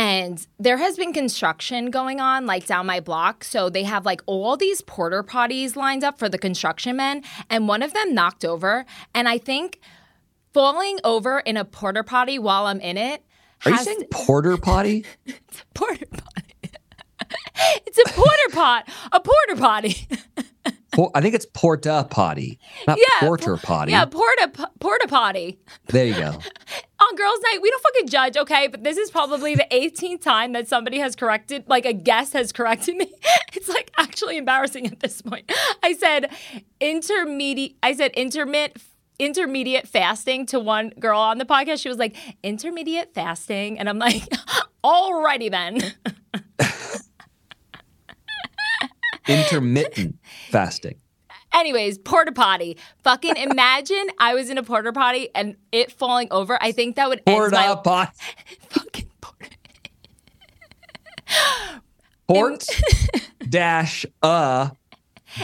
and 0.00 0.46
there 0.58 0.78
has 0.78 0.96
been 0.96 1.12
construction 1.12 1.90
going 1.90 2.20
on 2.20 2.46
like 2.46 2.66
down 2.66 2.86
my 2.86 3.00
block. 3.00 3.44
So 3.44 3.68
they 3.68 3.82
have 3.82 4.06
like 4.06 4.22
all 4.24 4.56
these 4.56 4.80
porter 4.80 5.22
potties 5.22 5.76
lined 5.76 6.02
up 6.02 6.18
for 6.18 6.26
the 6.26 6.38
construction 6.38 6.96
men. 6.96 7.22
And 7.50 7.68
one 7.68 7.82
of 7.82 7.92
them 7.92 8.14
knocked 8.14 8.42
over. 8.42 8.86
And 9.14 9.28
I 9.28 9.36
think 9.36 9.78
falling 10.54 11.00
over 11.04 11.40
in 11.40 11.58
a 11.58 11.66
porter 11.66 12.02
potty 12.02 12.38
while 12.38 12.64
I'm 12.64 12.80
in 12.80 12.96
it. 12.96 13.22
Are 13.66 13.72
you 13.72 13.76
saying 13.76 14.04
porter 14.10 14.56
potty? 14.56 15.04
porter 15.74 16.06
potty? 16.06 16.54
it's 17.86 17.98
a 17.98 18.04
porter 18.14 18.50
pot, 18.52 18.88
a 19.12 19.20
porter 19.20 19.56
potty. 19.56 20.08
Po- 20.92 21.10
I 21.14 21.20
think 21.20 21.34
it's 21.34 21.46
porta 21.46 22.06
potty, 22.10 22.58
not 22.86 22.98
Yeah, 22.98 23.20
porter 23.20 23.56
potty. 23.56 23.92
yeah, 23.92 24.04
porta 24.06 24.50
porta 24.80 25.06
potty. 25.08 25.60
There 25.86 26.04
you 26.06 26.14
go. 26.14 26.30
on 27.00 27.16
girls' 27.16 27.40
night, 27.44 27.58
we 27.62 27.70
don't 27.70 27.82
fucking 27.82 28.08
judge, 28.08 28.36
okay? 28.36 28.66
But 28.66 28.82
this 28.82 28.96
is 28.96 29.10
probably 29.10 29.54
the 29.54 29.66
18th 29.70 30.20
time 30.22 30.52
that 30.52 30.66
somebody 30.68 30.98
has 30.98 31.14
corrected, 31.14 31.64
like 31.68 31.86
a 31.86 31.92
guest 31.92 32.32
has 32.32 32.52
corrected 32.52 32.96
me. 32.96 33.12
It's 33.52 33.68
like 33.68 33.90
actually 33.98 34.36
embarrassing 34.36 34.86
at 34.86 35.00
this 35.00 35.20
point. 35.22 35.50
I 35.82 35.92
said 35.94 36.30
intermediate. 36.80 37.76
I 37.82 37.94
said 37.94 38.12
intermittent. 38.12 38.82
Intermediate 39.18 39.86
fasting 39.86 40.46
to 40.46 40.58
one 40.58 40.90
girl 40.98 41.20
on 41.20 41.36
the 41.36 41.44
podcast. 41.44 41.82
She 41.82 41.90
was 41.90 41.98
like, 41.98 42.16
intermediate 42.42 43.12
fasting. 43.12 43.78
And 43.78 43.86
I'm 43.86 43.98
like, 43.98 44.22
alrighty 44.84 45.50
then. 45.50 45.80
Intermittent 49.30 50.18
fasting. 50.50 50.96
Anyways, 51.52 51.98
porta 51.98 52.32
potty. 52.32 52.76
Fucking 53.02 53.36
imagine 53.36 54.06
I 54.18 54.34
was 54.34 54.50
in 54.50 54.58
a 54.58 54.62
porta 54.62 54.92
potty 54.92 55.28
and 55.34 55.56
it 55.72 55.90
falling 55.90 56.28
over. 56.30 56.56
I 56.62 56.70
think 56.72 56.96
that 56.96 57.08
would 57.08 57.22
end 57.26 57.36
Porta 57.36 57.54
my 57.56 57.74
potty. 57.84 58.12
fucking 58.68 59.10
porta. 59.20 59.46
Port 62.28 62.64
dash 63.48 64.06
a 64.22 64.70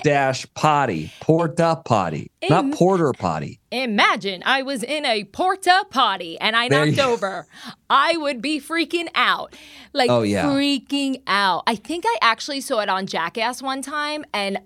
dash 0.02 0.47
potty. 0.55 1.12
Porta 1.21 1.64
uh, 1.64 1.76
potty. 1.76 2.31
Not 2.49 2.73
porter 2.73 3.12
potty. 3.12 3.61
Imagine 3.71 4.43
I 4.45 4.62
was 4.62 4.83
in 4.83 5.05
a 5.05 5.25
porta 5.25 5.71
uh, 5.73 5.85
potty 5.85 6.38
and 6.40 6.55
I 6.57 6.69
knocked 6.69 6.99
over. 6.99 7.47
I 7.90 8.16
would 8.16 8.40
be 8.40 8.61
freaking 8.61 9.09
out. 9.14 9.55
Like 9.93 10.11
Oh, 10.11 10.23
yeah. 10.23 10.45
freaking 10.47 11.23
out. 11.26 11.62
I 11.66 11.75
think 11.76 12.05
I 12.07 12.16
actually 12.23 12.61
saw 12.61 12.81
it 12.81 12.88
on 12.88 13.07
Jackass 13.07 13.62
one 13.62 13.83
time 13.83 14.25
and 14.33 14.59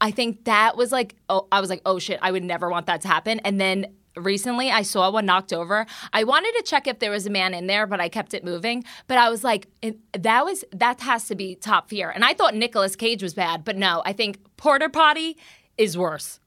I 0.00 0.10
think 0.10 0.44
that 0.44 0.76
was 0.76 0.92
like 0.92 1.16
oh 1.28 1.48
I 1.50 1.60
was 1.60 1.70
like 1.70 1.82
oh 1.84 1.98
shit 1.98 2.18
I 2.22 2.30
would 2.30 2.44
never 2.44 2.70
want 2.70 2.86
that 2.86 3.00
to 3.02 3.08
happen 3.08 3.40
and 3.40 3.60
then 3.60 3.86
recently 4.24 4.70
I 4.70 4.82
saw 4.82 5.10
one 5.10 5.26
knocked 5.26 5.52
over. 5.52 5.86
I 6.12 6.24
wanted 6.24 6.52
to 6.56 6.62
check 6.62 6.86
if 6.86 6.98
there 6.98 7.10
was 7.10 7.26
a 7.26 7.30
man 7.30 7.54
in 7.54 7.66
there, 7.66 7.86
but 7.86 8.00
I 8.00 8.08
kept 8.08 8.34
it 8.34 8.44
moving. 8.44 8.84
But 9.06 9.18
I 9.18 9.30
was 9.30 9.44
like, 9.44 9.68
that 10.12 10.44
was 10.44 10.64
that 10.72 11.00
has 11.00 11.26
to 11.28 11.34
be 11.34 11.54
top 11.54 11.88
fear. 11.88 12.10
And 12.10 12.24
I 12.24 12.34
thought 12.34 12.54
Nicolas 12.54 12.96
Cage 12.96 13.22
was 13.22 13.34
bad, 13.34 13.64
but 13.64 13.76
no, 13.76 14.02
I 14.04 14.12
think 14.12 14.38
porter 14.56 14.88
potty 14.88 15.36
is 15.76 15.96
worse. 15.96 16.40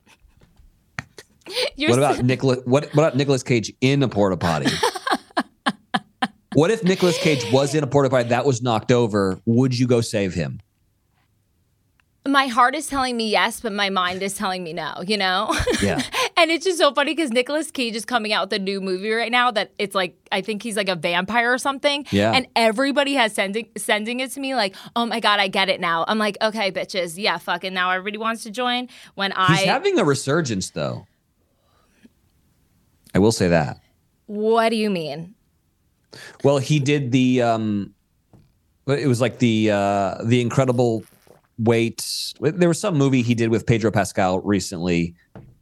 You're 1.75 1.89
What 1.89 1.99
about 1.99 2.23
Nicolas? 2.23 2.59
What, 2.65 2.85
what 2.85 2.93
about 2.93 3.17
Nicolas 3.17 3.43
Cage 3.43 3.73
in 3.81 4.03
a 4.03 4.07
porta 4.07 4.37
potty? 4.37 4.71
what 6.53 6.71
if 6.71 6.83
Nicolas 6.83 7.17
Cage 7.17 7.51
was 7.51 7.73
in 7.75 7.83
a 7.83 7.87
porta 7.87 8.09
potty 8.09 8.29
that 8.29 8.45
was 8.45 8.61
knocked 8.61 8.91
over? 8.91 9.39
Would 9.45 9.77
you 9.77 9.87
go 9.87 10.01
save 10.01 10.33
him? 10.33 10.61
My 12.27 12.45
heart 12.47 12.75
is 12.75 12.85
telling 12.85 13.17
me 13.17 13.29
yes, 13.31 13.59
but 13.61 13.73
my 13.73 13.89
mind 13.89 14.21
is 14.21 14.35
telling 14.35 14.63
me 14.63 14.73
no, 14.73 15.01
you 15.05 15.17
know? 15.17 15.55
Yeah. 15.81 16.01
and 16.37 16.51
it's 16.51 16.63
just 16.65 16.77
so 16.77 16.93
funny 16.93 17.15
because 17.15 17.31
Nicolas 17.31 17.71
Cage 17.71 17.95
is 17.95 18.05
coming 18.05 18.31
out 18.31 18.49
with 18.49 18.53
a 18.53 18.63
new 18.63 18.79
movie 18.79 19.09
right 19.11 19.31
now 19.31 19.49
that 19.49 19.71
it's 19.79 19.95
like, 19.95 20.15
I 20.31 20.41
think 20.41 20.61
he's 20.61 20.77
like 20.77 20.89
a 20.89 20.95
vampire 20.95 21.51
or 21.51 21.57
something. 21.57 22.05
Yeah. 22.11 22.31
And 22.31 22.47
everybody 22.55 23.13
has 23.15 23.33
sending 23.33 23.69
sending 23.75 24.19
it 24.19 24.29
to 24.31 24.39
me 24.39 24.53
like, 24.53 24.75
oh 24.95 25.07
my 25.07 25.19
God, 25.19 25.39
I 25.39 25.47
get 25.47 25.69
it 25.69 25.81
now. 25.81 26.05
I'm 26.07 26.19
like, 26.19 26.37
okay, 26.41 26.71
bitches. 26.71 27.15
Yeah, 27.17 27.37
fucking 27.39 27.73
now 27.73 27.89
everybody 27.89 28.19
wants 28.19 28.43
to 28.43 28.51
join. 28.51 28.87
When 29.15 29.31
I, 29.33 29.55
He's 29.55 29.65
having 29.65 29.97
a 29.97 30.03
resurgence, 30.05 30.69
though. 30.69 31.07
I 33.15 33.19
will 33.19 33.31
say 33.31 33.47
that. 33.47 33.79
what 34.27 34.69
do 34.69 34.75
you 34.75 34.89
mean? 34.89 35.35
Well, 36.43 36.59
he 36.59 36.79
did 36.79 37.11
the 37.11 37.41
um 37.41 37.93
it 38.87 39.07
was 39.07 39.19
like 39.21 39.39
the 39.39 39.71
uh 39.71 40.17
the 40.23 40.41
incredible 40.41 41.03
wait 41.63 42.33
there 42.39 42.67
was 42.67 42.79
some 42.79 42.97
movie 42.97 43.21
he 43.21 43.35
did 43.35 43.49
with 43.49 43.65
Pedro 43.65 43.91
Pascal 43.91 44.39
recently 44.41 45.13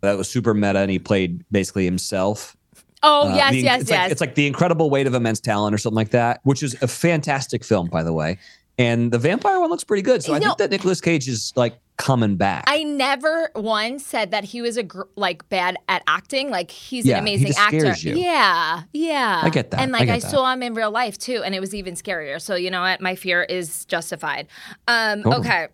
that 0.02 0.18
was 0.18 0.30
super 0.30 0.54
meta 0.54 0.80
and 0.80 0.90
he 0.92 1.00
played 1.00 1.44
basically 1.52 1.86
himself. 1.86 2.56
Oh, 3.02 3.30
Uh, 3.30 3.36
yes, 3.36 3.52
the- 3.52 3.60
yes, 3.62 3.82
it's 3.82 3.90
yes. 3.90 4.00
Like, 4.00 4.12
it's 4.12 4.22
like 4.22 4.36
the 4.36 4.48
incredible 4.48 4.90
weight 4.90 5.08
of 5.08 5.14
immense 5.14 5.40
talent 5.40 5.74
or 5.74 5.78
something 5.78 5.96
like 5.96 6.10
that, 6.12 6.40
which 6.44 6.64
is 6.64 6.76
a 6.82 6.88
fantastic 6.88 7.64
film, 7.64 7.88
by 7.88 8.04
the 8.04 8.14
way. 8.14 8.38
And 8.80 9.12
the 9.12 9.20
vampire 9.20 9.60
one 9.60 9.70
looks 9.70 9.84
pretty 9.84 10.02
good. 10.04 10.24
So 10.24 10.34
I 10.34 10.40
think 10.40 10.58
that 10.58 10.72
Nicolas 10.72 11.02
Cage 11.02 11.28
is 11.28 11.52
like 11.58 11.78
coming 11.98 12.38
back. 12.38 12.64
I 12.66 12.84
never 12.84 13.52
once 13.54 14.06
said 14.06 14.32
that 14.32 14.46
he 14.46 14.62
was 14.62 14.78
a 14.78 14.84
gr- 14.84 15.02
like 15.18 15.48
bad 15.50 15.76
at 15.90 16.02
acting. 16.08 16.50
Like 16.50 16.72
he's 16.72 17.06
Yeah, 17.06 17.18
an 17.18 17.24
amazing 17.24 17.52
actor. 17.58 17.94
Yeah, 18.10 18.84
yeah. 18.94 19.42
I 19.44 19.50
get 19.50 19.72
that. 19.72 19.82
And 19.82 19.92
like 19.92 20.06
get 20.06 20.16
I, 20.16 20.20
saw 20.20 20.50
him 20.54 20.64
in 20.64 20.76
real 20.76 20.92
life 20.92 21.18
too, 21.18 21.44
and 21.44 21.54
it 21.54 21.60
was 21.60 21.76
even 21.76 21.96
scarier. 21.96 22.42
So 22.42 22.56
you 22.56 22.72
know 22.72 22.80
what? 22.80 23.02
My 23.02 23.16
fear 23.16 23.44
is 23.44 23.84
justified. 23.84 24.48
Um, 24.88 25.24
Oh. 25.26 25.40
Okay. 25.40 25.68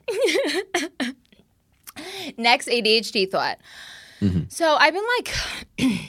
Next 2.37 2.67
ADHD 2.67 3.29
thought. 3.29 3.59
Mm-hmm. 4.19 4.45
So 4.49 4.75
I've 4.75 4.93
been 4.93 5.05
like 5.19 6.01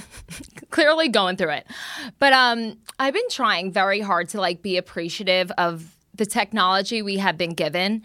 clearly 0.70 1.08
going 1.08 1.36
through 1.36 1.50
it. 1.50 1.66
But 2.18 2.32
um 2.32 2.78
I've 2.98 3.12
been 3.12 3.28
trying 3.30 3.70
very 3.72 4.00
hard 4.00 4.30
to 4.30 4.40
like 4.40 4.62
be 4.62 4.78
appreciative 4.78 5.50
of 5.58 5.94
the 6.18 6.26
technology 6.26 7.00
we 7.02 7.16
have 7.16 7.38
been 7.38 7.54
given. 7.54 8.02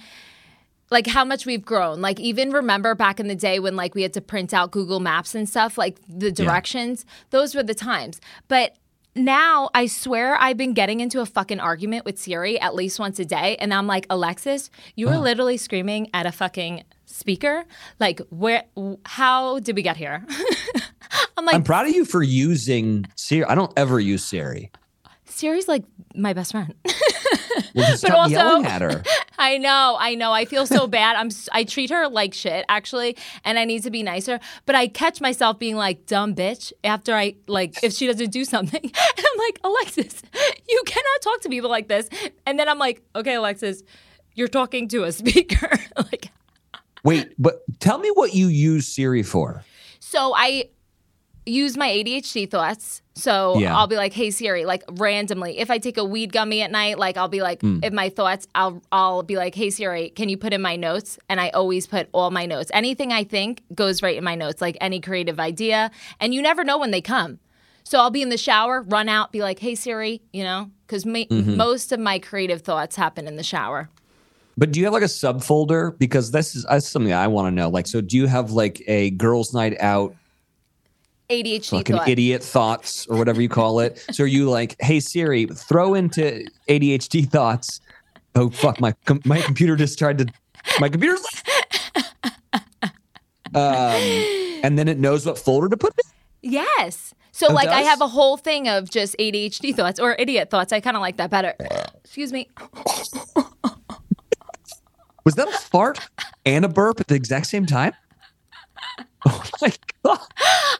Like 0.90 1.08
how 1.08 1.26
much 1.26 1.46
we've 1.46 1.66
grown. 1.66 2.02
Like 2.02 2.20
even 2.20 2.52
remember 2.52 2.96
back 2.96 3.20
in 3.20 3.28
the 3.28 3.36
day 3.36 3.60
when 3.60 3.76
like 3.76 3.96
we 3.96 4.04
had 4.04 4.14
to 4.14 4.22
print 4.22 4.54
out 4.54 4.72
Google 4.72 5.00
Maps 5.00 5.36
and 5.36 5.50
stuff, 5.50 5.78
like 5.78 5.98
the 6.08 6.32
directions, 6.32 7.06
those 7.32 7.56
were 7.56 7.64
the 7.64 7.74
times. 7.74 8.22
But 8.48 8.76
now 9.16 9.70
I 9.74 9.88
swear 9.88 10.36
I've 10.36 10.58
been 10.58 10.74
getting 10.74 11.00
into 11.00 11.20
a 11.20 11.26
fucking 11.26 11.60
argument 11.60 12.06
with 12.06 12.18
Siri 12.20 12.60
at 12.60 12.76
least 12.76 13.00
once 13.00 13.20
a 13.20 13.26
day 13.26 13.56
and 13.58 13.74
I'm 13.74 13.88
like, 13.88 14.06
"Alexis, 14.10 14.70
you 14.96 15.08
were 15.08 15.14
uh-huh. 15.14 15.22
literally 15.22 15.58
screaming 15.58 16.10
at 16.14 16.26
a 16.26 16.32
fucking 16.32 16.84
speaker. 17.06 17.66
Like 18.00 18.22
where 18.30 18.64
how 19.06 19.60
did 19.60 19.76
we 19.76 19.82
get 19.82 19.98
here?" 19.98 20.26
I'm 21.38 21.46
like, 21.46 21.56
I'm 21.56 21.64
proud 21.64 21.88
of 21.88 21.94
you 21.94 22.06
for 22.06 22.24
using 22.24 23.06
Siri. 23.16 23.46
I 23.46 23.56
don't 23.56 23.74
ever 23.78 24.00
use 24.00 24.24
Siri. 24.24 24.72
Siri's 25.26 25.68
like 25.68 25.84
my 26.16 26.34
best 26.34 26.52
friend. 26.52 26.74
Well, 27.76 27.88
just 27.88 28.02
But 28.04 28.08
stop 28.10 28.18
also- 28.18 28.34
yelling 28.36 28.66
at 28.66 28.82
her. 28.82 29.04
I 29.38 29.58
know, 29.58 29.98
I 30.00 30.16
know. 30.16 30.32
I 30.32 30.46
feel 30.46 30.66
so 30.66 30.88
bad. 30.88 31.16
I'm 31.16 31.30
I 31.52 31.64
treat 31.64 31.90
her 31.90 32.08
like 32.08 32.34
shit 32.34 32.66
actually, 32.70 33.18
and 33.44 33.58
I 33.60 33.66
need 33.66 33.84
to 33.84 33.92
be 33.92 34.04
nicer. 34.04 34.40
But 34.66 34.76
I 34.76 34.88
catch 34.88 35.20
myself 35.22 35.60
being 35.60 35.76
like 35.76 36.06
dumb 36.06 36.36
bitch 36.36 36.72
after 36.84 37.14
I 37.16 37.36
like 37.48 37.84
if 37.84 37.94
she 37.94 38.08
doesn't 38.08 38.32
do 38.32 38.46
something. 38.46 38.82
And 39.18 39.26
I'm 39.34 39.38
like, 39.40 39.60
"Alexis, 39.64 40.22
you 40.70 40.82
cannot 40.86 41.22
talk 41.22 41.42
to 41.42 41.50
people 41.50 41.70
like 41.70 41.88
this." 41.88 42.10
And 42.46 42.58
then 42.60 42.70
I'm 42.70 42.80
like, 42.80 43.02
"Okay, 43.16 43.36
Alexis, 43.36 43.84
you're 44.36 44.48
talking 44.48 44.88
to 44.90 45.04
a 45.04 45.12
speaker." 45.12 45.70
like 45.98 46.30
Wait, 47.04 47.34
but 47.38 47.64
tell 47.80 47.98
me 47.98 48.10
what 48.14 48.34
you 48.34 48.48
use 48.48 48.88
Siri 48.88 49.24
for. 49.24 49.64
So 50.00 50.34
I 50.36 50.70
use 51.46 51.76
my 51.78 51.90
ADHD 51.90 52.50
thoughts. 52.50 53.02
So 53.16 53.60
Yeah. 53.60 53.76
I'll 53.78 53.88
be 53.88 53.96
like, 53.96 54.14
"Hey 54.14 54.32
Siri," 54.32 54.66
like 54.66 54.84
randomly. 54.94 55.60
If 55.60 55.70
I 55.70 55.78
take 55.78 55.98
a 55.98 56.04
weed 56.06 56.32
gummy 56.32 56.62
at 56.62 56.72
night, 56.72 56.98
like 56.98 57.18
I'll 57.18 57.28
be 57.28 57.42
like, 57.42 57.62
Hmm. 57.62 57.80
if 57.84 57.94
my 57.94 58.10
thoughts, 58.10 58.48
I'll 58.56 58.82
I'll 58.92 59.24
be 59.24 59.36
like, 59.36 59.54
"Hey 59.56 59.70
Siri, 59.70 60.10
can 60.10 60.30
you 60.30 60.38
put 60.38 60.54
in 60.54 60.62
my 60.62 60.76
notes?" 60.76 61.20
And 61.30 61.40
I 61.40 61.50
always 61.50 61.86
put 61.86 62.08
all 62.14 62.32
my 62.32 62.46
notes. 62.46 62.72
Anything 62.74 63.12
I 63.12 63.24
think 63.24 63.62
goes 63.76 64.02
right 64.02 64.18
in 64.18 64.24
my 64.24 64.36
notes, 64.36 64.62
like 64.62 64.78
any 64.82 65.00
creative 65.00 65.40
idea. 65.40 65.92
And 66.20 66.34
you 66.34 66.42
never 66.42 66.64
know 66.64 66.78
when 66.80 66.92
they 66.92 67.02
come. 67.02 67.40
So 67.84 68.00
I'll 68.00 68.10
be 68.10 68.22
in 68.22 68.30
the 68.30 68.38
shower, 68.38 68.82
run 68.82 69.10
out, 69.10 69.32
be 69.32 69.42
like, 69.42 69.60
"Hey 69.60 69.76
Siri," 69.76 70.22
you 70.32 70.44
know, 70.44 70.70
because 70.88 71.04
Mm-hmm. 71.06 71.58
most 71.58 71.92
of 71.92 72.00
my 72.00 72.18
creative 72.20 72.62
thoughts 72.62 72.96
happen 72.96 73.28
in 73.28 73.36
the 73.36 73.44
shower. 73.44 73.90
But 74.58 74.72
do 74.72 74.80
you 74.80 74.86
have 74.86 74.94
like 74.94 75.04
a 75.04 75.08
subfolder? 75.08 75.98
Because 75.98 76.32
this 76.32 76.56
is 76.56 76.64
that's 76.70 76.88
something 76.88 77.12
I 77.14 77.28
want 77.28 77.48
to 77.48 77.52
know. 77.52 77.70
Like, 77.70 77.88
so 77.88 78.02
do 78.02 78.16
you 78.18 78.28
have 78.28 78.52
like 78.52 78.82
a 78.88 79.10
girls' 79.12 79.54
night 79.54 79.76
out, 79.80 80.16
ADHD 81.30 81.70
fucking 81.70 81.96
thought. 81.98 82.08
idiot 82.10 82.44
thoughts 82.44 83.08
or 83.08 83.18
whatever 83.18 83.42
you 83.42 83.50
call 83.50 83.80
it? 83.80 84.04
so 84.12 84.24
are 84.24 84.28
you 84.28 84.50
like, 84.50 84.76
hey 84.82 85.00
Siri, 85.00 85.46
throw 85.46 85.94
into 85.94 86.46
ADHD 86.70 87.30
thoughts? 87.30 87.80
Oh 88.36 88.50
fuck, 88.50 88.80
my 88.80 88.94
com- 89.06 89.22
my 89.26 89.40
computer 89.42 89.76
just 89.76 89.98
tried 89.98 90.18
to, 90.20 90.28
my 90.80 90.90
computer's. 90.90 91.24
um, 93.56 94.02
and 94.64 94.78
then 94.78 94.88
it 94.88 95.00
knows 95.00 95.26
what 95.26 95.38
folder 95.38 95.70
to 95.70 95.78
put. 95.78 95.94
in? 95.94 96.52
Yes. 96.52 97.14
So 97.32 97.48
Oh, 97.50 97.54
like 97.54 97.70
I 97.70 97.82
have 97.82 98.02
a 98.02 98.08
whole 98.08 98.38
thing 98.38 98.68
of 98.68 98.90
just 98.90 99.16
ADHD 99.18 99.76
thoughts 99.76 100.00
or 100.00 100.16
idiot 100.20 100.50
thoughts. 100.50 100.72
I 100.74 100.80
kind 100.80 100.96
of 100.96 101.02
like 101.02 101.18
that 101.18 101.30
better. 101.32 101.56
Excuse 102.04 102.32
me. 102.34 102.48
Was 105.26 105.36
that 105.36 105.48
a 105.48 105.52
fart 105.52 106.00
and 106.46 106.66
a 106.66 106.68
burp 106.70 107.00
at 107.00 107.08
the 107.08 107.16
exact 107.16 107.46
same 107.48 107.66
time? 107.66 107.94
Oh 109.26 109.42
my 109.62 109.72
god! 110.04 110.20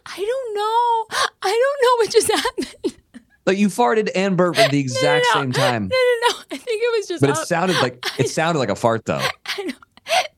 I 0.06 0.18
don't 0.18 0.56
know. 0.56 1.18
I 1.42 1.50
don't 1.50 1.82
know 1.82 1.96
what 1.98 2.12
just 2.12 2.30
happened. 2.32 2.98
Like 3.46 3.58
you 3.58 3.68
farted 3.70 4.10
and 4.16 4.36
burped 4.36 4.60
at 4.60 4.70
the 4.72 4.80
exact 4.82 5.26
no. 5.34 5.42
same 5.42 5.52
time. 5.54 5.88
No, 5.88 5.96
no, 5.96 6.28
no. 6.30 6.36
I 6.52 6.58
think 6.58 6.82
it 6.82 7.00
was 7.00 7.08
just 7.08 7.22
But 7.22 7.30
it 7.30 7.38
out- 7.38 7.48
sounded 7.48 7.78
like 7.82 8.06
it 8.20 8.30
sounded 8.30 8.60
like 8.60 8.70
a 8.70 8.76
fart 8.76 9.06
though. 9.06 9.22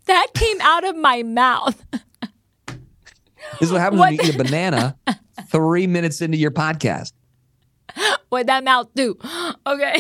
that 0.05 0.27
came 0.35 0.61
out 0.61 0.83
of 0.83 0.95
my 0.95 1.23
mouth. 1.23 1.83
This 2.67 3.61
is 3.69 3.71
what 3.71 3.81
happens 3.81 3.99
What 3.99 4.11
when 4.11 4.19
you 4.19 4.29
eat 4.29 4.35
a 4.35 4.37
banana 4.37 4.97
three 5.49 5.87
minutes 5.87 6.21
into 6.21 6.37
your 6.37 6.51
podcast. 6.51 7.11
What 8.29 8.45
that 8.47 8.63
mouth 8.63 8.89
do? 8.95 9.17
Okay. 9.67 9.97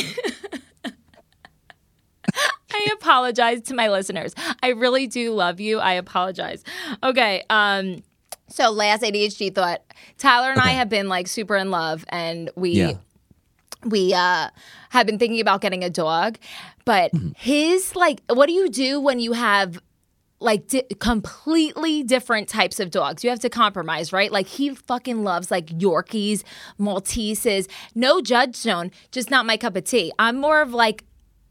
I 2.75 2.87
apologize 2.93 3.61
to 3.63 3.73
my 3.75 3.89
listeners. 3.89 4.33
I 4.61 4.69
really 4.69 5.07
do 5.07 5.31
love 5.33 5.59
you. 5.59 5.79
I 5.79 5.93
apologize. 5.93 6.63
Okay. 7.03 7.43
Um. 7.49 8.03
So 8.49 8.69
last 8.71 9.01
ADHD 9.03 9.53
thought. 9.53 9.81
Tyler 10.17 10.51
and 10.51 10.59
I 10.59 10.69
have 10.69 10.89
been 10.89 11.09
like 11.09 11.27
super 11.27 11.55
in 11.55 11.71
love, 11.71 12.05
and 12.09 12.49
we 12.55 12.71
Yeah. 12.71 12.93
we 13.83 14.13
uh 14.13 14.49
have 14.89 15.05
been 15.07 15.17
thinking 15.19 15.41
about 15.41 15.61
getting 15.61 15.83
a 15.83 15.89
dog 15.89 16.37
but 16.85 17.11
Mm-hmm. 17.11 17.29
his 17.37 17.95
like 17.95 18.21
what 18.29 18.45
do 18.47 18.53
you 18.53 18.69
do 18.69 18.99
when 19.01 19.19
you 19.19 19.33
have 19.33 19.79
like 20.39 20.67
di- 20.67 20.83
completely 20.99 22.03
different 22.03 22.47
types 22.47 22.79
of 22.79 22.91
dogs 22.91 23.23
you 23.23 23.29
have 23.29 23.39
to 23.39 23.49
compromise 23.49 24.13
right 24.13 24.31
like 24.31 24.47
he 24.47 24.69
fucking 24.73 25.23
loves 25.23 25.49
like 25.51 25.65
yorkies 25.67 26.43
malteses 26.79 27.67
no 27.95 28.21
judge 28.21 28.55
zone 28.55 28.91
just 29.11 29.29
not 29.31 29.45
my 29.45 29.57
cup 29.57 29.75
of 29.75 29.83
tea 29.83 30.11
i'm 30.19 30.37
more 30.37 30.61
of 30.61 30.71
like 30.73 31.03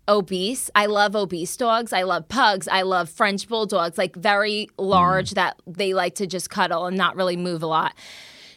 obese 0.06 0.70
i 0.74 0.86
love 0.86 1.16
obese 1.16 1.56
dogs 1.56 1.92
i 1.92 2.02
love 2.02 2.28
pugs 2.28 2.68
i 2.68 2.82
love 2.82 3.08
french 3.08 3.48
bulldogs 3.48 3.96
like 3.96 4.14
very 4.16 4.68
large 4.76 5.30
mm. 5.30 5.34
that 5.34 5.56
they 5.66 5.94
like 5.94 6.14
to 6.14 6.26
just 6.26 6.50
cuddle 6.50 6.86
and 6.86 6.96
not 6.96 7.16
really 7.16 7.36
move 7.36 7.62
a 7.62 7.66
lot 7.66 7.94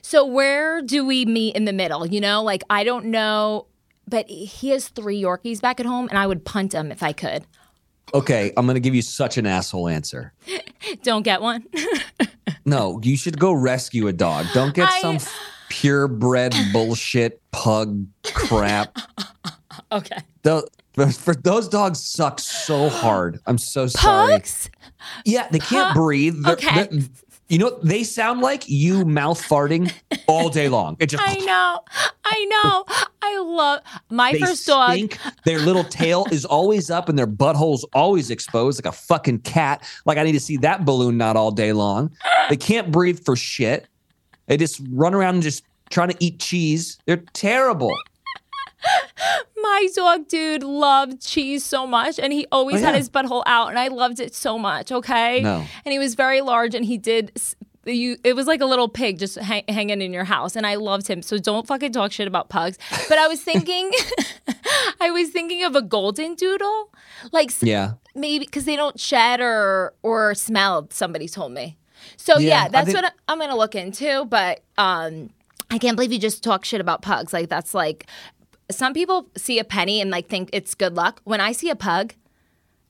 so 0.08 0.26
where 0.26 0.82
do 0.82 1.06
we 1.06 1.26
meet 1.26 1.58
in 1.58 1.66
the 1.66 1.74
middle? 1.74 2.06
You 2.06 2.22
know, 2.22 2.42
like 2.42 2.64
I 2.70 2.86
don't 2.86 3.08
know, 3.08 3.68
but 4.08 4.30
he 4.30 4.70
has 4.70 4.88
three 4.88 5.22
Yorkies 5.22 5.60
back 5.60 5.82
at 5.82 5.86
home, 5.86 6.08
and 6.08 6.18
I 6.18 6.26
would 6.26 6.46
punt 6.46 6.74
him 6.74 6.94
if 6.94 7.04
I 7.04 7.12
could. 7.12 7.46
Okay, 8.14 8.54
I'm 8.56 8.66
gonna 8.66 8.80
give 8.80 8.96
you 8.96 9.02
such 9.02 9.38
an 9.38 9.46
asshole 9.46 9.90
answer. 9.90 10.32
Don't 11.04 11.24
get 11.24 11.42
one. 11.42 11.66
No, 12.64 13.00
you 13.02 13.16
should 13.16 13.40
go 13.40 13.54
rescue 13.54 14.08
a 14.08 14.14
dog. 14.14 14.46
Don't 14.54 14.74
get 14.74 14.90
I- 14.90 15.00
some 15.00 15.16
f- 15.16 15.34
purebred 15.70 16.54
bullshit 16.74 17.42
pug 17.52 18.06
crap. 18.34 18.98
okay. 19.94 20.18
Tho- 20.44 20.68
for, 20.98 21.12
for 21.12 21.36
those 21.36 21.68
dogs 21.70 22.04
suck 22.04 22.40
so 22.40 22.90
hard. 22.90 23.40
I'm 23.46 23.58
so 23.58 23.88
sorry. 23.88 24.34
Pugs? 24.34 24.70
Yeah, 25.26 25.48
they 25.50 25.60
can't 25.60 25.94
Pu- 25.94 26.00
breathe. 26.00 26.36
They're, 26.44 26.54
Okay. 26.54 26.88
they're, 26.90 27.02
You 27.50 27.60
know, 27.60 27.80
they 27.82 28.04
sound 28.04 28.42
like 28.42 28.68
you 28.68 29.06
mouth 29.06 29.42
farting 29.42 29.94
all 30.28 30.50
day 30.50 30.68
long. 30.68 30.98
It 31.00 31.06
just 31.08 31.24
I 31.26 31.36
know. 31.46 31.80
I 32.26 32.46
know. 32.46 32.86
I 33.22 33.38
love 33.40 33.82
my 34.10 34.34
they 34.34 34.40
first 34.40 34.66
dog. 34.68 34.92
stink. 34.94 35.18
Their 35.46 35.60
little 35.60 35.84
tail 35.86 36.26
is 36.32 36.44
always 36.44 36.90
up 36.90 37.08
and 37.10 37.18
their 37.18 37.28
butthole's 37.28 37.86
always 37.94 38.30
exposed 38.32 38.84
like 38.84 38.92
a 38.92 38.96
fucking 38.98 39.40
cat. 39.40 39.84
Like 40.06 40.18
I 40.18 40.24
need 40.24 40.34
to 40.34 40.40
see 40.42 40.58
that 40.58 40.84
balloon 40.84 41.18
not 41.18 41.36
all 41.38 41.52
day 41.52 41.72
long. 41.74 42.12
They 42.50 42.58
can't 42.58 42.92
breathe 42.92 43.24
for 43.24 43.36
shit. 43.38 43.88
They 44.48 44.58
just 44.58 44.82
run 44.92 45.14
around 45.14 45.36
and 45.36 45.44
just 45.44 45.64
trying 45.90 46.10
to 46.10 46.16
eat 46.20 46.40
cheese. 46.40 46.98
They're 47.06 47.24
terrible. 47.34 47.92
My 49.62 49.88
dog 49.96 50.28
dude 50.28 50.64
loved 50.64 51.22
cheese 51.26 51.66
so 51.66 51.86
much 51.88 52.20
and 52.20 52.32
he 52.32 52.46
always 52.52 52.82
Oh, 52.82 52.86
had 52.86 52.96
his 52.96 53.10
butthole 53.10 53.44
out 53.46 53.70
and 53.70 53.80
I 53.80 53.88
loved 53.90 54.20
it 54.20 54.34
so 54.36 54.58
much, 54.58 54.92
okay? 54.92 55.42
No. 55.42 55.66
And 55.86 55.92
he 55.92 56.00
was 56.00 56.16
very 56.16 56.42
large 56.42 56.76
and 56.76 56.86
he 56.86 56.98
did 56.98 57.32
you 57.86 58.18
it 58.26 58.36
was 58.36 58.48
like 58.48 58.60
a 58.60 58.66
little 58.66 58.90
pig 58.90 59.18
just 59.18 59.36
hang, 59.38 59.64
hanging 59.70 60.02
in 60.02 60.12
your 60.12 60.26
house 60.26 60.56
and 60.58 60.68
I 60.68 60.76
loved 60.76 61.08
him. 61.08 61.22
So 61.22 61.38
don't 61.38 61.66
fucking 61.66 61.94
talk 61.94 62.12
shit 62.12 62.28
about 62.28 62.50
pugs. 62.50 62.78
But 63.08 63.18
I 63.18 63.28
was 63.28 63.42
thinking 63.42 63.92
I 65.02 65.10
was 65.12 65.30
thinking 65.30 65.64
of 65.64 65.76
a 65.76 65.82
golden 65.82 66.36
doodle. 66.36 66.92
Like 67.32 67.52
Yeah. 67.62 67.94
maybe 68.16 68.46
because 68.46 68.66
they 68.66 68.76
don't 68.76 69.00
shed 69.00 69.40
or 69.42 69.94
or 70.04 70.36
smell 70.36 70.88
somebody 70.92 71.28
told 71.28 71.52
me 71.52 71.78
so 72.16 72.38
Yeah, 72.38 72.48
yeah, 72.64 72.68
that's 72.70 72.92
think- 72.92 73.04
what 73.04 73.14
i'm 73.28 73.40
gonna 73.40 73.56
look 73.58 73.74
into 73.74 74.24
but 74.26 74.62
um 74.78 75.32
i 75.72 75.78
can't 75.80 75.96
believe 75.98 76.14
you 76.14 76.20
just 76.20 76.44
talk 76.44 76.64
shit 76.64 76.80
about 76.80 77.02
pugs 77.02 77.34
like 77.34 77.50
that's 77.50 77.74
like 77.74 78.06
some 78.70 78.94
people 78.94 79.30
see 79.38 79.60
a 79.60 79.64
penny 79.64 80.02
and 80.02 80.12
like 80.12 80.28
think 80.28 80.50
it's 80.54 80.76
good 80.76 80.94
luck 80.96 81.22
when 81.24 81.40
i 81.42 81.52
see 81.52 81.70
a 81.70 81.76
pug 81.76 82.14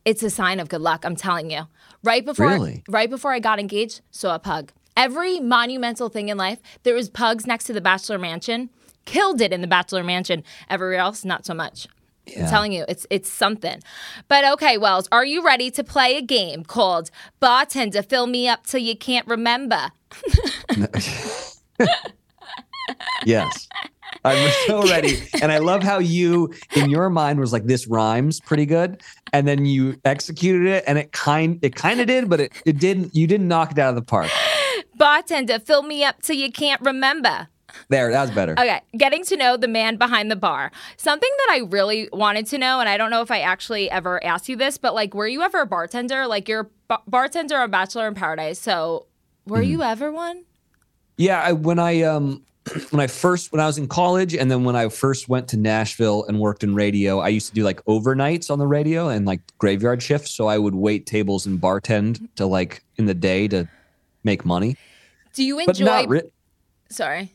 it's 0.05 0.23
a 0.23 0.29
sign 0.29 0.59
of 0.59 0.69
good 0.69 0.81
luck 0.81 1.05
i'm 1.05 1.15
telling 1.15 1.51
you 1.51 1.61
right 2.03 2.25
before 2.25 2.47
Really? 2.47 2.83
right 2.87 3.09
before 3.09 3.31
i 3.33 3.39
got 3.39 3.59
engaged 3.59 4.01
saw 4.11 4.35
a 4.35 4.39
pug 4.39 4.71
every 4.95 5.39
monumental 5.39 6.09
thing 6.09 6.29
in 6.29 6.37
life 6.37 6.59
there 6.83 6.95
was 6.95 7.09
pugs 7.09 7.45
next 7.45 7.65
to 7.65 7.73
the 7.73 7.81
bachelor 7.81 8.17
mansion 8.17 8.69
killed 9.05 9.39
it 9.41 9.53
in 9.53 9.61
the 9.61 9.67
bachelor 9.67 10.03
mansion 10.03 10.43
everywhere 10.69 10.99
else 10.99 11.23
not 11.25 11.45
so 11.45 11.53
much 11.53 11.87
I'm 12.37 12.49
telling 12.49 12.73
you, 12.73 12.83
it's 12.89 13.07
it's 13.09 13.29
something. 13.29 13.81
But 14.27 14.43
okay, 14.43 14.77
Wells, 14.77 15.07
are 15.13 15.23
you 15.23 15.45
ready 15.45 15.71
to 15.71 15.81
play 15.81 16.17
a 16.17 16.21
game 16.21 16.65
called 16.65 17.09
Bartender 17.39 18.03
Fill 18.03 18.27
Me 18.27 18.49
Up 18.49 18.65
Till 18.67 18.81
You 18.81 18.97
Can't 18.97 19.25
Remember? 19.27 19.91
Yes. 23.25 23.67
I'm 24.27 24.51
so 24.67 24.87
ready. 24.87 25.17
And 25.41 25.51
I 25.51 25.57
love 25.59 25.83
how 25.83 25.99
you, 25.99 26.53
in 26.75 26.89
your 26.89 27.09
mind, 27.09 27.39
was 27.39 27.53
like, 27.53 27.65
this 27.65 27.87
rhymes 27.87 28.39
pretty 28.39 28.65
good. 28.65 29.01
And 29.33 29.47
then 29.47 29.65
you 29.65 29.99
executed 30.05 30.67
it 30.67 30.83
and 30.87 30.97
it 30.97 31.11
kind 31.11 31.59
it 31.61 31.75
kind 31.75 31.99
of 31.99 32.07
did, 32.07 32.29
but 32.29 32.39
it, 32.41 32.53
it 32.65 32.79
didn't 32.79 33.15
you 33.15 33.27
didn't 33.27 33.47
knock 33.47 33.71
it 33.71 33.79
out 33.79 33.89
of 33.89 33.95
the 33.95 34.01
park. 34.01 34.29
Bartender 34.95 35.59
Fill 35.59 35.83
Me 35.83 36.03
Up 36.03 36.21
Till 36.21 36.35
You 36.35 36.51
Can't 36.51 36.81
Remember. 36.81 37.47
There, 37.89 38.09
that 38.11 38.21
was 38.21 38.31
better. 38.31 38.53
Okay, 38.53 38.81
getting 38.97 39.23
to 39.25 39.37
know 39.37 39.55
the 39.57 39.67
man 39.67 39.97
behind 39.97 40.31
the 40.31 40.35
bar. 40.35 40.71
Something 40.95 41.29
that 41.45 41.53
I 41.53 41.59
really 41.67 42.09
wanted 42.11 42.47
to 42.47 42.57
know, 42.57 42.79
and 42.79 42.89
I 42.89 42.97
don't 42.97 43.11
know 43.11 43.21
if 43.21 43.29
I 43.29 43.41
actually 43.41 43.91
ever 43.91 44.23
asked 44.23 44.49
you 44.49 44.55
this, 44.55 44.77
but 44.77 44.95
like, 44.95 45.13
were 45.13 45.27
you 45.27 45.41
ever 45.43 45.61
a 45.61 45.65
bartender? 45.67 46.25
Like, 46.25 46.47
you're 46.47 46.71
a 46.89 46.97
bartender 47.05 47.57
on 47.57 47.69
Bachelor 47.69 48.07
in 48.07 48.15
Paradise. 48.15 48.59
So, 48.59 49.05
were 49.45 49.61
Mm-hmm. 49.61 49.69
you 49.71 49.83
ever 49.83 50.11
one? 50.11 50.45
Yeah, 51.17 51.41
I, 51.41 51.51
when 51.51 51.77
I 51.77 52.01
um 52.01 52.45
when 52.91 52.99
I 52.99 53.07
first 53.07 53.51
when 53.51 53.59
I 53.61 53.65
was 53.65 53.77
in 53.77 53.87
college 53.87 54.33
and 54.35 54.49
then 54.51 54.63
when 54.63 54.75
I 54.75 54.89
first 54.89 55.27
went 55.29 55.47
to 55.49 55.57
Nashville 55.57 56.25
and 56.27 56.39
worked 56.39 56.63
in 56.63 56.75
radio, 56.75 57.19
I 57.19 57.29
used 57.29 57.47
to 57.49 57.53
do 57.53 57.63
like 57.63 57.83
overnights 57.85 58.49
on 58.51 58.59
the 58.59 58.67
radio 58.67 59.09
and 59.09 59.25
like 59.25 59.41
graveyard 59.57 60.01
shifts. 60.03 60.31
So 60.31 60.47
I 60.47 60.57
would 60.57 60.75
wait 60.75 61.05
tables 61.05 61.45
and 61.45 61.59
bartend 61.59 62.27
to 62.35 62.45
like 62.45 62.83
in 62.97 63.05
the 63.05 63.13
day 63.13 63.47
to 63.49 63.67
make 64.23 64.45
money. 64.45 64.75
Do 65.33 65.43
you 65.43 65.57
But 65.65 65.79
enjoy? 65.79 65.85
not 65.85 66.09
re- 66.09 66.21
Sorry. 66.89 67.31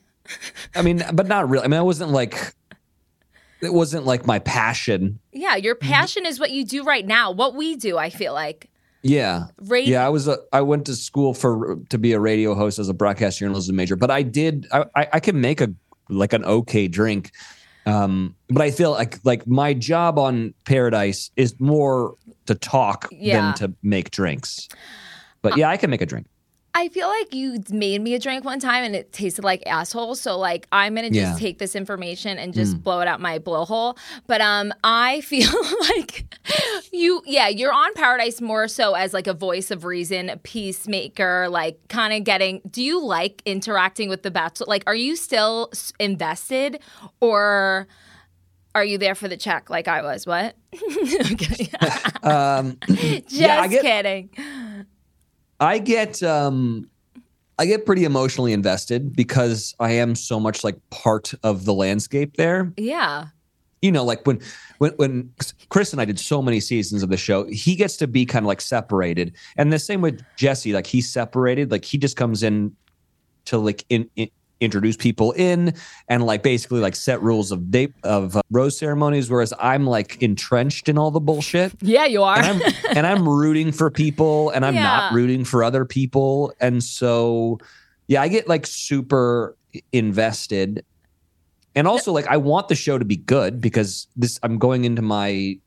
I 0.74 0.82
mean, 0.82 1.02
but 1.12 1.26
not 1.26 1.48
really. 1.48 1.64
I 1.64 1.68
mean, 1.68 1.78
I 1.78 1.82
wasn't 1.82 2.10
like 2.10 2.54
it 3.60 3.72
wasn't 3.72 4.04
like 4.06 4.26
my 4.26 4.38
passion. 4.40 5.20
Yeah, 5.32 5.56
your 5.56 5.76
Mm-hmm. 5.76 5.88
passion 5.88 6.26
is 6.26 6.40
what 6.40 6.50
you 6.50 6.64
do 6.64 6.82
right 6.84 7.06
now. 7.06 7.30
What 7.30 7.54
we 7.54 7.76
do, 7.76 7.96
I 7.98 8.10
feel 8.10 8.32
like. 8.34 8.68
Yeah. 9.02 9.46
Radio. 9.60 9.92
Yeah, 9.98 10.06
I 10.06 10.08
was 10.10 10.28
a, 10.28 10.38
I 10.52 10.60
went 10.60 10.86
to 10.86 10.94
school 10.94 11.34
for 11.34 11.76
to 11.88 11.98
be 11.98 12.12
a 12.12 12.20
radio 12.20 12.54
host 12.54 12.78
as 12.78 12.88
a 12.88 12.94
broadcast 12.94 13.38
journalism 13.38 13.74
major, 13.76 13.96
but 13.96 14.10
I 14.10 14.22
did 14.22 14.66
I, 14.72 14.84
I, 14.94 15.08
I 15.14 15.20
can 15.20 15.40
make 15.40 15.60
a 15.60 15.72
like 16.08 16.32
an 16.32 16.44
okay 16.44 16.88
drink. 16.88 17.30
Um, 17.84 18.36
but 18.48 18.62
I 18.62 18.70
feel 18.70 18.92
like 18.92 19.18
like 19.24 19.46
my 19.46 19.74
job 19.74 20.18
on 20.18 20.54
Paradise 20.64 21.30
is 21.36 21.58
more 21.58 22.14
to 22.46 22.54
talk 22.54 23.08
Yeah. 23.10 23.40
than 23.40 23.54
to 23.54 23.74
make 23.82 24.10
drinks. 24.12 24.68
But 25.42 25.56
yeah, 25.56 25.68
I 25.68 25.76
can 25.76 25.90
make 25.90 26.00
a 26.00 26.06
drink. 26.06 26.26
I 26.74 26.88
feel 26.88 27.06
like 27.06 27.34
you 27.34 27.58
made 27.70 28.00
me 28.00 28.14
a 28.14 28.18
drink 28.18 28.44
one 28.46 28.58
time 28.58 28.82
and 28.82 28.96
it 28.96 29.12
tasted 29.12 29.44
like 29.44 29.62
asshole. 29.66 30.14
So 30.14 30.38
like 30.38 30.66
I'm 30.72 30.94
gonna 30.94 31.08
just 31.10 31.16
Yeah. 31.18 31.34
Mm. 31.34 31.38
take 31.38 31.58
this 31.58 31.76
information 31.76 32.38
and 32.38 32.54
just 32.54 32.82
blow 32.82 33.00
it 33.00 33.08
out 33.08 33.20
my 33.20 33.38
blowhole. 33.38 33.98
But 34.26 34.40
um 34.40 34.72
I 34.82 35.20
feel 35.32 35.50
like 35.90 36.34
you 36.90 37.22
yeah, 37.26 37.48
you're 37.48 37.74
on 37.74 37.92
Paradise 37.94 38.40
more 38.40 38.68
so 38.68 38.94
as 38.94 39.12
like 39.12 39.26
a 39.26 39.34
voice 39.34 39.70
of 39.70 39.84
reason, 39.84 40.30
a 40.30 40.38
peacemaker, 40.38 41.48
like 41.50 41.78
kind 41.88 42.14
of 42.14 42.24
getting 42.24 42.62
do 42.70 42.82
you 42.82 43.04
like 43.04 43.42
interacting 43.44 44.08
with 44.08 44.22
the 44.22 44.30
bachelor? 44.30 44.66
Like 44.66 44.84
are 44.86 44.94
you 44.94 45.14
still 45.14 45.70
invested 46.00 46.80
or 47.20 47.86
are 48.74 48.84
you 48.84 48.96
there 48.96 49.14
for 49.14 49.28
the 49.28 49.36
check 49.36 49.68
like 49.68 49.88
I 49.88 50.00
was? 50.00 50.26
What? 50.26 50.56
okay. 51.32 51.68
Um, 52.22 52.78
Just 52.86 53.32
yeah, 53.32 53.66
get 53.66 53.82
kidding. 53.82 54.30
I 55.62 55.78
get 55.78 56.22
um 56.24 56.90
I 57.58 57.66
get 57.66 57.86
pretty 57.86 58.04
emotionally 58.04 58.52
invested 58.52 59.14
because 59.14 59.74
I 59.78 59.92
am 59.92 60.16
so 60.16 60.40
much 60.40 60.64
like 60.64 60.76
part 60.90 61.32
of 61.44 61.64
the 61.64 61.72
landscape 61.72 62.36
there. 62.36 62.72
Yeah. 62.76 63.26
you 63.80 63.92
know, 63.92 64.04
like 64.04 64.26
when 64.26 64.40
when 64.78 64.92
when 64.92 65.32
Chris 65.68 65.92
and 65.92 66.00
I 66.00 66.04
did 66.04 66.18
so 66.18 66.42
many 66.42 66.60
seasons 66.60 67.02
of 67.02 67.10
the 67.10 67.16
show, 67.16 67.44
he 67.46 67.76
gets 67.76 67.96
to 67.98 68.06
be 68.08 68.26
kind 68.26 68.44
of 68.44 68.48
like 68.48 68.60
separated. 68.60 69.34
And 69.56 69.72
the 69.72 69.78
same 69.78 70.00
with 70.00 70.20
Jesse, 70.36 70.72
like 70.72 70.86
he's 70.86 71.08
separated, 71.12 71.70
like 71.70 71.84
he 71.84 71.98
just 71.98 72.16
comes 72.16 72.42
in 72.42 72.74
to 73.44 73.58
like 73.58 73.84
in, 73.88 74.08
in 74.16 74.28
introduce 74.62 74.96
people 74.96 75.32
in 75.32 75.74
and 76.08 76.24
like 76.24 76.42
basically 76.42 76.80
like 76.80 76.94
set 76.96 77.20
rules 77.20 77.50
of 77.52 77.70
date 77.70 77.92
of 78.04 78.36
uh, 78.36 78.42
rose 78.50 78.78
ceremonies 78.78 79.28
whereas 79.30 79.52
I'm 79.60 79.86
like 79.86 80.22
entrenched 80.22 80.88
in 80.88 80.96
all 80.98 81.10
the 81.10 81.20
bullshit 81.20 81.72
Yeah, 81.82 82.06
you 82.06 82.22
are. 82.22 82.38
and 82.38 82.62
I'm 82.62 82.72
and 82.96 83.06
I'm 83.06 83.28
rooting 83.28 83.72
for 83.72 83.90
people 83.90 84.50
and 84.50 84.64
I'm 84.64 84.74
not 84.74 85.12
rooting 85.12 85.44
for 85.44 85.62
other 85.64 85.84
people. 85.84 86.52
And 86.60 86.82
so 86.82 87.58
yeah, 88.08 88.22
I 88.22 88.28
get 88.28 88.48
like 88.48 88.66
super 88.66 89.56
invested. 89.92 90.84
And 91.74 91.86
also 91.88 92.12
like 92.12 92.26
I 92.26 92.36
want 92.36 92.68
the 92.68 92.74
show 92.74 92.98
to 92.98 93.04
be 93.04 93.16
good 93.16 93.60
because 93.60 94.06
this 94.16 94.38
I'm 94.42 94.58
going 94.58 94.84
into 94.84 95.02
my 95.02 95.58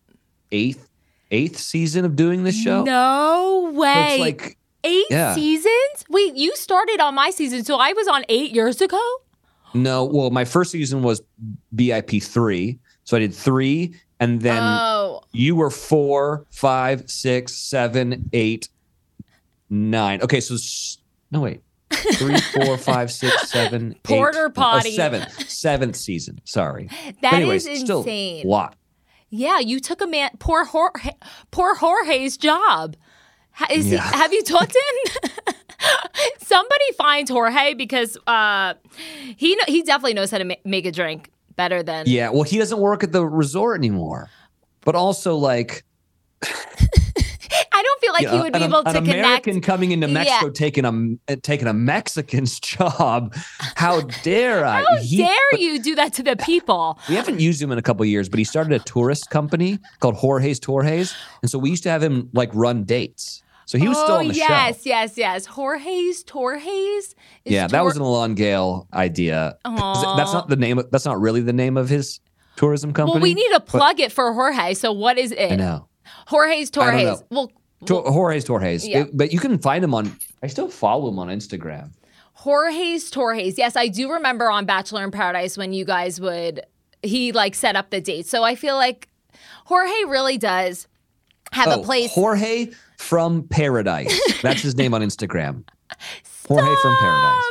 eighth 0.51 0.87
eighth 1.31 1.57
season 1.57 2.05
of 2.05 2.15
doing 2.15 2.43
this 2.43 2.55
show. 2.55 2.83
No 2.83 3.71
So 3.73 3.79
way. 3.79 4.07
it's 4.13 4.19
like 4.21 4.57
eight 4.85 5.05
yeah. 5.09 5.33
seasons? 5.35 6.05
Wait, 6.09 6.35
you 6.35 6.55
started 6.55 6.99
on 7.01 7.15
my 7.15 7.29
season, 7.31 7.63
so 7.65 7.77
I 7.77 7.93
was 7.93 8.07
on 8.07 8.23
eight 8.29 8.51
years 8.51 8.79
ago? 8.81 9.01
no, 9.73 10.05
well, 10.05 10.29
my 10.29 10.45
first 10.45 10.71
season 10.71 11.01
was 11.03 11.21
BIP 11.75 12.23
three. 12.23 12.79
So 13.03 13.17
I 13.17 13.19
did 13.19 13.33
three 13.33 13.93
and 14.19 14.41
then 14.41 14.61
oh, 14.63 15.21
You 15.31 15.55
were 15.55 15.69
four, 15.69 16.45
five, 16.49 17.09
six, 17.09 17.53
seven, 17.53 18.29
eight, 18.33 18.69
nine. 19.69 20.21
Okay, 20.21 20.39
so 20.39 20.55
s- 20.55 20.97
no 21.31 21.41
wait, 21.41 21.61
three, 21.91 22.37
four, 22.39 22.77
five, 22.91 23.11
six, 23.11 23.49
seven, 23.51 23.91
eight. 23.91 24.03
Porter 24.03 24.45
oh, 24.45 24.47
oh 24.47 24.49
potty. 24.51 24.91
seventh, 24.95 25.49
seventh 25.49 25.95
season. 25.95 26.39
Sorry. 26.45 26.87
that 26.87 27.15
But 27.21 27.33
is 27.33 27.67
anyways, 27.67 27.79
still 27.81 27.99
insane. 27.99 28.45
a 28.45 28.49
lot. 28.49 28.75
Yeah, 29.29 29.59
you 29.59 29.79
took 29.79 30.01
a 30.01 30.07
man, 30.07 30.29
poor 30.39 30.63
Jorge, 30.63 31.11
poor 31.51 31.75
Jorge's 31.75 32.37
job. 32.37 32.95
Is 33.71 33.87
Yeah. 33.91 34.01
he, 34.11 34.17
have 34.17 34.33
you 34.33 34.43
talked 34.43 34.71
to 34.73 34.83
him? 35.23 35.31
Somebody 36.39 36.91
find 36.97 37.27
Jorge 37.27 37.73
because 37.73 38.17
uh, 38.27 38.73
he 39.37 39.57
he 39.67 39.81
definitely 39.83 40.13
knows 40.13 40.31
how 40.31 40.37
to 40.39 40.43
ma- 40.45 40.55
make 40.63 40.85
a 40.85 40.91
drink 40.91 41.29
better 41.55 41.83
than. 41.83 42.05
Yeah. 42.07 42.29
Well, 42.29 42.43
he 42.43 42.57
doesn't 42.57 42.79
work 42.79 43.03
at 43.03 43.11
the 43.11 43.25
resort 43.25 43.79
anymore. 43.79 44.29
But 44.81 44.95
also, 44.95 45.35
like, 45.35 45.83
I 46.43 47.83
don't 47.83 48.01
feel 48.01 48.13
like 48.13 48.21
you 48.23 48.29
he 48.29 48.37
would 48.39 48.53
be 48.53 48.59
an, 48.59 48.69
able 48.69 48.79
an 48.85 48.93
to 48.93 48.99
American 48.99 49.53
connect. 49.53 49.65
coming 49.65 49.91
into 49.91 50.07
Yeah. 50.07 50.13
Mexico 50.13 50.49
taking 50.51 51.17
a 51.27 51.35
taking 51.37 51.67
a 51.67 51.73
Mexican's 51.73 52.59
job. 52.61 53.33
How 53.75 54.01
dare 54.23 54.65
I? 54.65 54.81
How 54.81 54.97
He- 55.01 55.17
dare 55.17 55.57
you 55.59 55.79
do 55.81 55.95
that 55.95 56.13
to 56.13 56.23
the 56.23 56.35
people? 56.37 56.99
We 57.09 57.15
haven't 57.15 57.39
used 57.39 57.61
him 57.61 57.71
in 57.71 57.77
a 57.77 57.81
couple 57.81 58.03
of 58.03 58.09
years, 58.09 58.29
but 58.29 58.37
he 58.39 58.43
started 58.45 58.73
a 58.73 58.83
tourist 58.83 59.29
company 59.29 59.79
called 59.99 60.15
Jorge's 60.15 60.59
Torres, 60.59 61.13
and 61.41 61.49
so 61.51 61.57
we 61.59 61.69
used 61.69 61.83
to 61.83 61.89
have 61.89 62.01
him 62.03 62.29
like 62.33 62.49
run 62.53 62.83
dates. 62.83 63.41
So 63.65 63.77
he 63.77 63.87
was 63.87 63.97
still 63.97 64.15
oh 64.15 64.19
on 64.19 64.27
the 64.27 64.35
yes, 64.35 64.47
show. 64.47 64.53
yes, 64.53 64.85
yes. 64.85 65.17
Yes. 65.17 65.45
Jorge's 65.45 66.23
Torres. 66.23 66.63
Is 66.63 67.15
Yeah, 67.45 67.67
that 67.67 67.83
was 67.83 67.95
an 67.95 68.03
Alon 68.03 68.35
Gale 68.35 68.87
idea. 68.93 69.57
That's 69.63 70.33
not 70.33 70.49
the 70.49 70.55
name. 70.55 70.79
Of, 70.79 70.91
that's 70.91 71.05
not 71.05 71.19
really 71.19 71.41
the 71.41 71.53
name 71.53 71.75
of 71.77 71.89
his 71.89 72.19
tourism 72.55 72.93
company. 72.93 73.15
Well, 73.15 73.23
we 73.23 73.33
need 73.33 73.51
to 73.53 73.59
plug 73.59 73.99
it 73.99 74.11
for 74.11 74.31
Jorge. 74.33 74.73
So 74.75 74.91
what 74.91 75.17
is 75.17 75.31
I 75.31 75.35
it? 75.35 75.57
know. 75.57 75.87
Jorge's 76.27 76.69
I 76.77 76.91
Torres. 76.91 77.23
Well, 77.29 77.51
To- 77.85 78.01
Jorge's 78.01 78.43
Torres. 78.43 78.87
Yeah. 78.87 79.01
It- 79.01 79.17
but 79.17 79.33
you 79.33 79.39
can 79.39 79.57
find 79.57 79.83
him 79.83 79.93
on. 79.93 80.15
I 80.43 80.47
still 80.47 80.69
follow 80.69 81.09
him 81.09 81.17
on 81.17 81.29
Instagram. 81.29 81.91
Jorge's 82.33 83.09
Torres. 83.09 83.57
Yes, 83.57 83.75
I 83.75 83.87
do 83.87 84.11
remember 84.11 84.51
on 84.51 84.65
Bachelor 84.65 85.03
in 85.03 85.11
Paradise 85.11 85.57
when 85.57 85.73
you 85.73 85.85
guys 85.85 86.19
would 86.19 86.61
he 87.01 87.31
like 87.31 87.55
set 87.55 87.75
up 87.75 87.89
the 87.89 88.01
date. 88.01 88.27
So 88.27 88.43
I 88.43 88.55
feel 88.55 88.75
like 88.75 89.09
Jorge 89.65 90.03
really 90.07 90.37
does 90.37 90.87
have 91.51 91.67
a 91.67 91.75
oh, 91.75 91.83
place. 91.83 92.11
Oh, 92.11 92.21
Jorge 92.21 92.71
from 93.05 93.47
Paradise. 93.47 94.19
That's 94.41 94.61
his 94.61 94.75
name 94.75 94.93
on 94.93 95.01
Instagram. 95.01 95.63
Jorge 96.47 96.75
from 96.81 96.95
Paradise. 96.97 97.43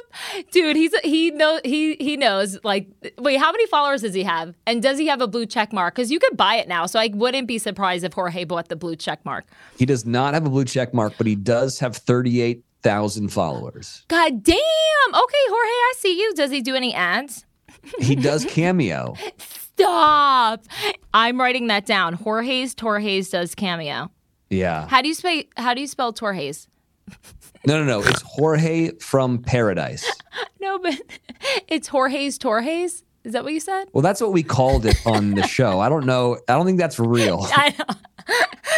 Dude, 0.53 0.77
he's 0.77 0.95
he 1.01 1.31
know 1.31 1.61
he 1.65 1.97
he 1.97 2.17
knows 2.17 2.59
like 2.65 2.89
wait, 3.19 3.37
how 3.39 3.51
many 3.51 3.67
followers 3.67 4.03
does 4.03 4.15
he 4.15 4.23
have? 4.23 4.55
And 4.67 4.83
does 4.83 4.99
he 4.99 5.07
have 5.07 5.21
a 5.21 5.27
blue 5.27 5.47
check 5.47 5.73
mark? 5.73 5.95
Because 5.95 6.11
you 6.11 6.19
could 6.19 6.37
buy 6.37 6.57
it 6.57 6.69
now, 6.69 6.87
so 6.87 7.01
I 7.01 7.11
wouldn't 7.13 7.49
be 7.49 7.59
surprised 7.59 8.05
if 8.05 8.13
Jorge 8.13 8.45
bought 8.45 8.69
the 8.69 8.77
blue 8.77 8.97
check 8.97 9.25
mark. 9.25 9.45
He 9.77 9.87
does 9.87 10.05
not 10.05 10.35
have 10.35 10.47
a 10.47 10.51
blue 10.51 10.65
check 10.65 10.95
mark, 10.95 11.15
but 11.19 11.27
he 11.27 11.35
does 11.35 11.79
have 11.81 11.97
38,000 11.97 13.29
followers. 13.31 14.05
God 14.09 14.43
damn. 14.43 14.55
Okay, 15.09 15.45
Jorge, 15.49 15.69
I 15.69 15.93
see 15.97 16.21
you. 16.21 16.35
Does 16.35 16.51
he 16.51 16.61
do 16.61 16.75
any 16.75 16.95
ads? 16.95 17.47
He 17.99 18.15
does 18.15 18.45
cameo. 18.49 19.15
Stop. 19.39 20.65
I'm 21.13 21.41
writing 21.41 21.67
that 21.67 21.85
down. 21.87 22.13
Jorge's 22.15 22.75
Torres 22.75 23.31
does 23.31 23.55
cameo. 23.57 24.11
Yeah. 24.55 24.87
How 24.89 25.03
do 25.03 25.09
you 25.09 25.15
spell 25.15 25.43
how 25.57 25.75
do 25.75 25.81
you 25.81 25.87
spell 25.87 26.13
Torres? 26.13 26.69
No, 27.67 27.83
no, 27.83 27.85
no. 27.87 28.07
It's 28.07 28.21
Jorge 28.21 28.91
from 29.01 29.39
Paradise. 29.39 30.05
No, 30.61 30.79
but 30.79 30.95
it's 31.69 31.89
Jorge's 31.89 32.37
Torres. 32.39 33.05
Is 33.25 33.33
that 33.35 33.43
what 33.45 33.53
you 33.55 33.61
said? 33.61 33.85
Well, 33.93 34.01
that's 34.03 34.21
what 34.21 34.33
we 34.33 34.43
called 34.43 34.85
it 34.87 34.97
on 35.07 35.31
the 35.35 35.47
show. 35.47 35.79
I 35.81 35.89
don't 35.91 36.05
know. 36.07 36.39
I 36.49 36.55
don't 36.55 36.65
think 36.67 36.79
that's 36.79 36.99
real. 36.99 37.47
I 37.53 37.75
know. 37.79 37.95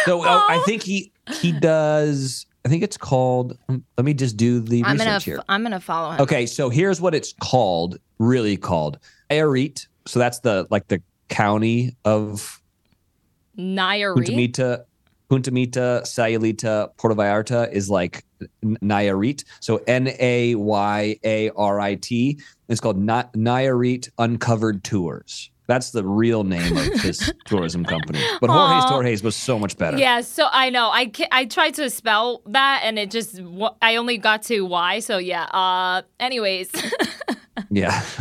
So 0.05 0.21
uh, 0.23 0.43
I 0.49 0.61
think 0.65 0.83
he 0.83 1.11
he 1.33 1.51
does. 1.53 2.45
I 2.65 2.69
think 2.69 2.83
it's 2.83 2.97
called. 2.97 3.57
um, 3.69 3.83
Let 3.97 4.03
me 4.05 4.13
just 4.13 4.35
do 4.37 4.59
the 4.59 4.83
I'm 4.83 4.93
research 4.93 5.05
gonna 5.07 5.19
here. 5.19 5.39
I'm 5.49 5.63
gonna 5.63 5.79
follow 5.79 6.11
him. 6.11 6.21
Okay, 6.21 6.45
so 6.45 6.69
here's 6.69 6.99
what 7.01 7.15
it's 7.15 7.33
called. 7.41 7.97
Really 8.19 8.57
called 8.57 8.99
Nayarit. 9.29 9.87
So 10.05 10.19
that's 10.19 10.39
the 10.39 10.67
like 10.69 10.87
the 10.89 11.01
county 11.29 11.95
of 12.05 12.61
Nayarit. 13.57 14.86
Mita, 15.29 15.29
Punta 15.29 15.51
Mita, 15.51 16.01
Sayulita, 16.05 16.89
Puerto 16.97 17.15
Vallarta 17.15 17.71
is 17.71 17.89
like 17.89 18.23
Nayarit. 18.63 19.43
So 19.59 19.81
N 19.87 20.09
A 20.19 20.55
Y 20.55 21.19
A 21.23 21.49
R 21.51 21.79
I 21.79 21.95
T. 21.95 22.39
It's 22.69 22.81
called 22.81 22.97
Na- 22.97 23.29
Nayarit 23.35 24.09
Uncovered 24.17 24.83
Tours. 24.83 25.49
That's 25.67 25.91
the 25.91 26.03
real 26.05 26.45
name 26.45 26.77
of 26.77 26.85
this 27.01 27.31
tourism 27.45 27.83
company. 27.83 28.19
But 28.39 28.49
Jorge's. 28.49 28.89
Torres 28.89 29.23
was 29.23 29.35
so 29.35 29.59
much 29.59 29.77
better. 29.77 29.97
Yeah, 29.97 30.21
so 30.21 30.47
I 30.49 30.69
know 30.69 30.89
I 30.89 31.11
I 31.31 31.45
tried 31.45 31.73
to 31.75 31.89
spell 31.89 32.41
that 32.47 32.81
and 32.85 32.97
it 32.97 33.11
just 33.11 33.41
I 33.81 33.97
only 33.97 34.17
got 34.17 34.43
to 34.43 34.61
Y. 34.61 34.99
So 34.99 35.17
yeah. 35.17 35.43
Uh, 35.43 36.03
anyways, 36.19 36.71
Yeah. 37.69 38.03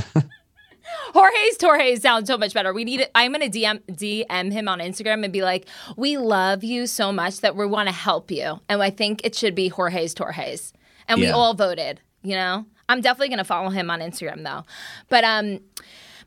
Jorge's 1.17 1.57
Torres 1.57 2.03
sounds 2.03 2.29
so 2.29 2.37
much 2.37 2.53
better. 2.53 2.75
We 2.75 2.85
need 2.85 3.01
it. 3.01 3.11
I'm 3.15 3.33
gonna 3.33 3.47
DM 3.47 3.81
DM 3.91 4.53
him 4.53 4.69
on 4.69 4.81
Instagram 4.81 5.25
and 5.25 5.33
be 5.33 5.41
like, 5.43 5.67
"We 5.97 6.19
love 6.19 6.63
you 6.63 6.87
so 6.87 7.11
much 7.11 7.41
that 7.41 7.57
we 7.57 7.65
want 7.65 7.89
to 7.89 7.95
help 7.95 8.31
you," 8.31 8.61
and 8.69 8.83
I 8.83 8.91
think 8.91 9.23
it 9.25 9.35
should 9.35 9.55
be 9.55 9.69
Jorge's 9.69 10.13
Torres, 10.13 10.75
and 11.09 11.19
we 11.19 11.29
all 11.29 11.55
voted. 11.55 12.01
You 12.23 12.35
know, 12.35 12.67
I'm 12.91 13.01
definitely 13.01 13.31
gonna 13.31 13.45
follow 13.45 13.71
him 13.71 13.91
on 13.91 14.01
Instagram 14.01 14.45
though. 14.45 14.65
But 15.09 15.25
um, 15.25 15.61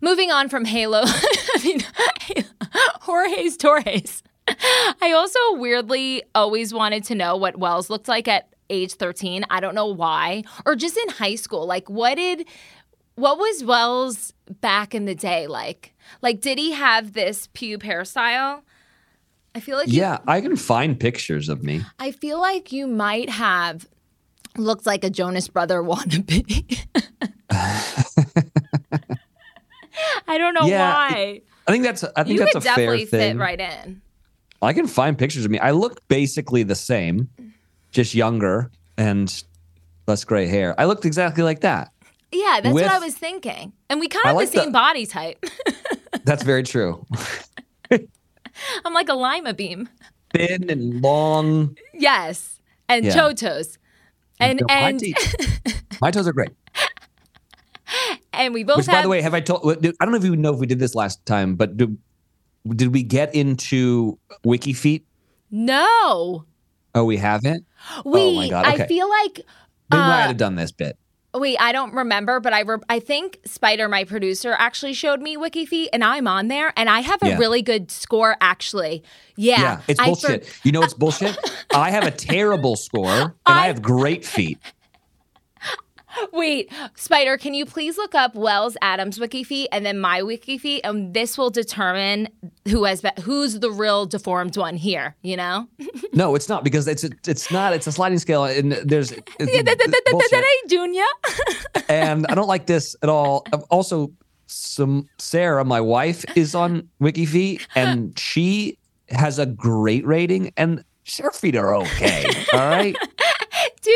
moving 0.02 0.32
on 0.32 0.49
from 0.49 0.65
Halo, 0.65 1.02
I 1.06 1.62
mean, 1.63 1.86
Jorge's 3.02 3.58
Torres. 3.58 4.23
I 5.02 5.12
also 5.12 5.39
weirdly 5.54 6.23
always 6.34 6.73
wanted 6.73 7.04
to 7.06 7.15
know 7.15 7.38
what 7.38 7.60
Wells 7.60 7.91
looked 7.91 8.08
like 8.08 8.28
at 8.28 8.49
age 8.69 8.93
13. 8.93 9.45
I 9.49 9.60
don't 9.60 9.75
know 9.75 9.88
why, 9.88 10.43
or 10.65 10.75
just 10.75 10.97
in 10.97 11.10
high 11.10 11.36
school. 11.36 11.65
Like, 11.65 11.89
what 11.89 12.15
did 12.15 12.47
what 13.19 13.38
was 13.38 13.63
Wells 13.63 14.34
back 14.62 14.95
in 14.95 15.05
the 15.05 15.15
day 15.15 15.47
like? 15.47 15.93
Like, 16.21 16.41
did 16.41 16.58
he 16.58 16.71
have 16.71 17.13
this 17.13 17.47
pube 17.47 17.84
hairstyle? 17.84 18.62
I 19.55 19.60
feel 19.60 19.77
like 19.77 19.88
you- 19.89 19.99
yeah. 20.01 20.19
I 20.27 20.41
can 20.41 20.55
find 20.55 20.99
pictures 20.99 21.49
of 21.49 21.63
me. 21.63 21.82
I 21.99 22.12
feel 22.12 22.39
like 22.39 22.71
you 22.71 22.88
might 22.88 23.29
have 23.29 23.88
looked 24.58 24.86
like 24.86 25.03
a 25.03 25.10
Jonas 25.10 25.47
Brother 25.47 25.82
wannabe. 25.84 26.77
I 30.27 30.38
don't 30.38 30.53
know 30.53 30.65
Yeah, 30.67 30.93
why. 30.93 31.41
I 31.67 31.71
think 31.71 31.84
that's 31.84 32.03
I 32.15 32.23
think 32.23 32.39
You 32.39 32.45
that's 32.45 32.55
a 32.55 32.62
fair 32.73 32.97
thing. 32.97 33.08
fit 33.08 33.38
right 33.38 33.60
in. 33.60 34.01
I 34.62 34.73
can 34.73 34.88
find 34.88 35.17
pictures 35.17 35.45
of 35.45 35.51
me. 35.51 35.60
I 35.60 35.71
look 35.71 36.05
basically 36.08 36.63
the 36.63 36.75
same, 36.75 37.29
just 37.91 38.13
younger 38.13 38.71
and 38.97 39.43
less 40.08 40.23
gray 40.25 40.47
hair. 40.47 40.75
I 40.77 40.86
looked 40.86 41.05
exactly 41.05 41.43
like 41.43 41.62
that. 41.62 41.91
Yeah, 42.31 42.59
that's 42.61 42.73
what 42.73 42.85
I 42.85 42.99
was 42.99 43.15
thinking. 43.15 43.73
And 43.89 43.99
we 43.99 44.07
kind 44.07 44.23
of 44.23 44.27
have 44.29 44.35
like 44.35 44.51
the 44.51 44.57
same 44.59 44.65
the- 44.69 44.71
body 44.73 45.05
type. 45.05 45.43
That's 46.25 46.43
very 46.43 46.63
true. 46.63 47.05
I'm 47.91 48.93
like 48.93 49.09
a 49.09 49.13
lima 49.15 49.53
beam. 49.53 49.89
Thin 50.33 50.69
and 50.69 51.01
long. 51.01 51.75
Yes. 51.93 52.59
And 52.87 53.05
Yeah. 53.05 53.13
chotos. 53.15 53.77
And 54.39 54.59
No, 54.59 54.65
my, 54.67 54.73
and 54.89 55.03
my 56.01 56.11
toes 56.11 56.27
are 56.27 56.33
great. 56.33 56.51
and 58.33 58.53
we 58.53 58.63
both 58.63 58.77
Which, 58.77 58.85
have 58.87 58.95
by 58.95 59.01
the 59.01 59.09
way, 59.09 59.21
have 59.21 59.33
I 59.33 59.39
told? 59.39 59.61
I 59.71 59.75
don't 59.75 60.11
know 60.11 60.17
if 60.17 60.23
you 60.23 60.35
know 60.35 60.53
if 60.53 60.59
we 60.59 60.67
did 60.67 60.79
this 60.79 60.93
last 60.95 61.25
time, 61.25 61.55
but 61.55 61.77
do, 61.77 61.97
did 62.67 62.93
we 62.93 63.01
get 63.03 63.33
into 63.33 64.19
Wiki 64.43 64.73
Feet? 64.73 65.05
No. 65.51 66.45
Oh, 66.95 67.03
we 67.05 67.17
haven't. 67.17 67.65
Wait, 68.05 68.21
oh 68.29 68.35
my 68.35 68.49
god. 68.49 68.65
I 68.65 68.73
Okay. 68.75 68.87
feel 68.87 69.09
like 69.09 69.41
Maybe 69.91 70.01
I 70.01 70.23
uh, 70.23 70.27
had 70.27 70.37
done 70.37 70.55
this 70.55 70.71
bit. 70.71 70.97
Wait, 71.33 71.57
I 71.59 71.71
don't 71.71 71.93
remember, 71.93 72.39
but 72.39 72.53
I 72.53 72.61
re- 72.61 72.77
I 72.89 72.99
think 72.99 73.39
Spider, 73.45 73.87
my 73.87 74.03
producer, 74.03 74.55
actually 74.57 74.93
showed 74.93 75.21
me 75.21 75.37
WikiFeet, 75.37 75.89
and 75.93 76.03
I'm 76.03 76.27
on 76.27 76.47
there, 76.47 76.73
and 76.75 76.89
I 76.89 77.01
have 77.01 77.21
a 77.21 77.27
Yeah. 77.29 77.37
really 77.37 77.61
good 77.61 77.91
score. 77.91 78.35
Actually, 78.41 79.03
yeah, 79.35 79.61
Yeah, 79.61 79.81
it's 79.87 79.99
I 79.99 80.03
for- 80.05 80.09
bullshit. 80.09 80.49
you 80.63 80.71
know 80.71 80.81
it's 80.81 80.93
bullshit? 80.95 81.37
I 81.73 81.91
have 81.91 82.03
a 82.03 82.11
terrible 82.11 82.75
score 82.75 83.07
and 83.11 83.33
I, 83.45 83.63
I- 83.65 83.67
have 83.67 83.81
great 83.83 84.25
feet. 84.25 84.57
Wait, 86.34 86.71
Spider, 86.95 87.38
can 87.38 87.53
you 87.53 87.65
please 87.65 87.97
look 87.97 88.15
up 88.15 88.36
Wells 88.36 88.77
Adams 88.82 89.19
WikiFeet 89.19 89.67
and 89.71 89.86
then 89.86 89.99
my 89.99 90.21
WikiFeet, 90.21 90.82
and 90.84 91.13
this 91.13 91.38
will 91.38 91.49
determine 91.49 92.29
who 92.67 92.84
has 92.86 93.01
be- 93.01 93.10
who's 93.21 93.60
the 93.60 93.71
real 93.71 94.05
deformed 94.05 94.55
one 94.58 94.75
here. 94.75 95.15
You 95.21 95.38
know, 95.38 95.67
No, 96.13 96.36
it's 96.36 96.49
not 96.49 96.63
because 96.63 96.88
it's 96.88 97.03
a, 97.03 97.10
it's 97.27 97.51
not. 97.51 97.73
It's 97.73 97.88
a 97.88 97.91
sliding 97.91 98.19
scale 98.19 98.45
and 98.45 98.71
there's 98.71 99.12
Junior. 100.67 101.03
and 101.89 102.25
I 102.27 102.36
don't 102.36 102.47
like 102.47 102.65
this 102.65 102.95
at 103.01 103.10
all. 103.10 103.45
Also, 103.69 104.12
some 104.47 105.08
Sarah, 105.17 105.63
my 105.63 105.82
wife, 105.82 106.25
is 106.36 106.55
on 106.55 106.89
WikiFeet 107.01 107.67
and 107.75 108.17
she 108.17 108.77
has 109.10 109.39
a 109.39 109.45
great 109.45 110.05
rating 110.05 110.51
and 110.58 110.84
her 111.21 111.32
feet 111.32 111.55
are 111.55 111.75
okay. 111.75 112.25
All 112.53 112.60
right. 112.60 112.95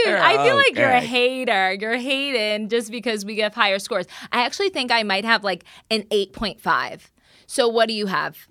Dude, 0.05 0.15
I 0.15 0.43
feel 0.43 0.53
oh, 0.53 0.57
like 0.57 0.75
you're 0.75 0.89
a 0.89 1.01
hater. 1.01 1.73
You're 1.73 1.97
hating 1.97 2.69
just 2.69 2.91
because 2.91 3.25
we 3.25 3.35
get 3.35 3.53
higher 3.53 3.79
scores. 3.79 4.05
I 4.31 4.43
actually 4.45 4.69
think 4.69 4.91
I 4.91 5.03
might 5.03 5.25
have 5.25 5.43
like 5.43 5.65
an 5.91 6.03
8.5. 6.03 7.11
So 7.45 7.67
what 7.67 7.87
do 7.87 7.93
you 7.93 8.07
have? 8.07 8.47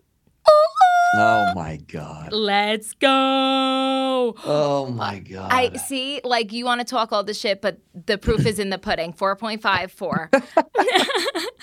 Oh 1.15 1.53
my 1.55 1.77
god. 1.77 2.33
Let's 2.33 2.95
go. 2.95 3.09
Oh 3.11 4.89
my 4.95 5.19
god. 5.19 5.53
I 5.53 5.77
see, 5.77 6.21
like 6.25 6.53
you 6.53 6.65
want 6.65 6.81
to 6.81 6.87
talk 6.87 7.13
all 7.13 7.23
the 7.23 7.35
shit, 7.35 7.61
but 7.61 7.79
the 8.07 8.17
proof 8.17 8.47
is 8.47 8.59
in 8.59 8.71
the 8.71 8.79
pudding. 8.79 9.13
4.54. 9.19 10.43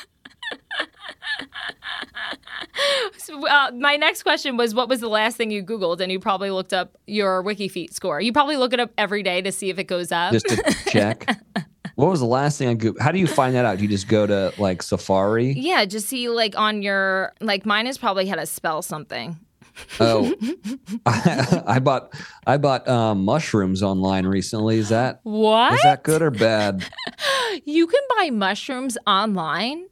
So, 3.18 3.48
uh, 3.48 3.72
my 3.72 3.96
next 3.96 4.24
question 4.24 4.58
was 4.58 4.74
what 4.74 4.90
was 4.90 5.00
the 5.00 5.08
last 5.10 5.38
thing 5.38 5.52
you 5.52 5.64
Googled? 5.64 6.00
And 6.02 6.12
you 6.12 6.20
probably 6.20 6.52
looked 6.52 6.74
up 6.74 6.98
your 7.08 7.42
Wiki 7.42 7.70
WikiFeet 7.70 7.94
score. 7.94 8.22
You 8.22 8.32
probably 8.34 8.58
look 8.58 8.74
it 8.74 8.80
up 8.80 8.92
every 8.98 9.24
day 9.24 9.42
to 9.42 9.52
see 9.52 9.70
if 9.70 9.80
it 9.80 9.86
goes 9.86 10.12
up. 10.12 10.32
just 10.34 10.48
to 10.48 10.76
check. 10.90 11.26
What 11.96 12.10
was 12.10 12.20
the 12.22 12.26
last 12.26 12.58
thing 12.58 12.70
I 12.70 12.76
Googled? 12.76 13.00
How 13.00 13.12
do 13.12 13.20
you 13.20 13.28
find 13.28 13.56
that 13.56 13.66
out? 13.66 13.78
Do 13.78 13.84
you 13.84 13.90
just 13.90 14.08
go 14.08 14.26
to 14.26 14.54
like 14.58 14.82
Safari? 14.82 15.52
yeah, 15.54 15.86
just 15.86 16.08
see 16.08 16.30
like 16.30 16.58
on 16.58 16.82
your, 16.82 17.34
like 17.42 17.66
mine 17.66 17.88
is 17.88 17.98
probably 17.98 18.26
how 18.28 18.36
to 18.36 18.46
spell 18.46 18.82
something. 18.82 19.38
Oh, 20.00 20.34
I, 21.06 21.64
I 21.68 21.80
bought 21.80 22.14
I 22.46 22.58
bought 22.58 22.86
um, 22.90 23.24
mushrooms 23.24 23.82
online 23.82 24.26
recently. 24.26 24.78
Is 24.78 24.90
that 24.90 25.22
What? 25.24 25.74
is 25.74 25.82
that 25.84 26.04
good 26.04 26.22
or 26.22 26.32
bad? 26.32 26.86
You 27.66 27.88
can 27.88 28.02
buy 28.18 28.30
mushrooms 28.30 28.98
online? 29.08 29.86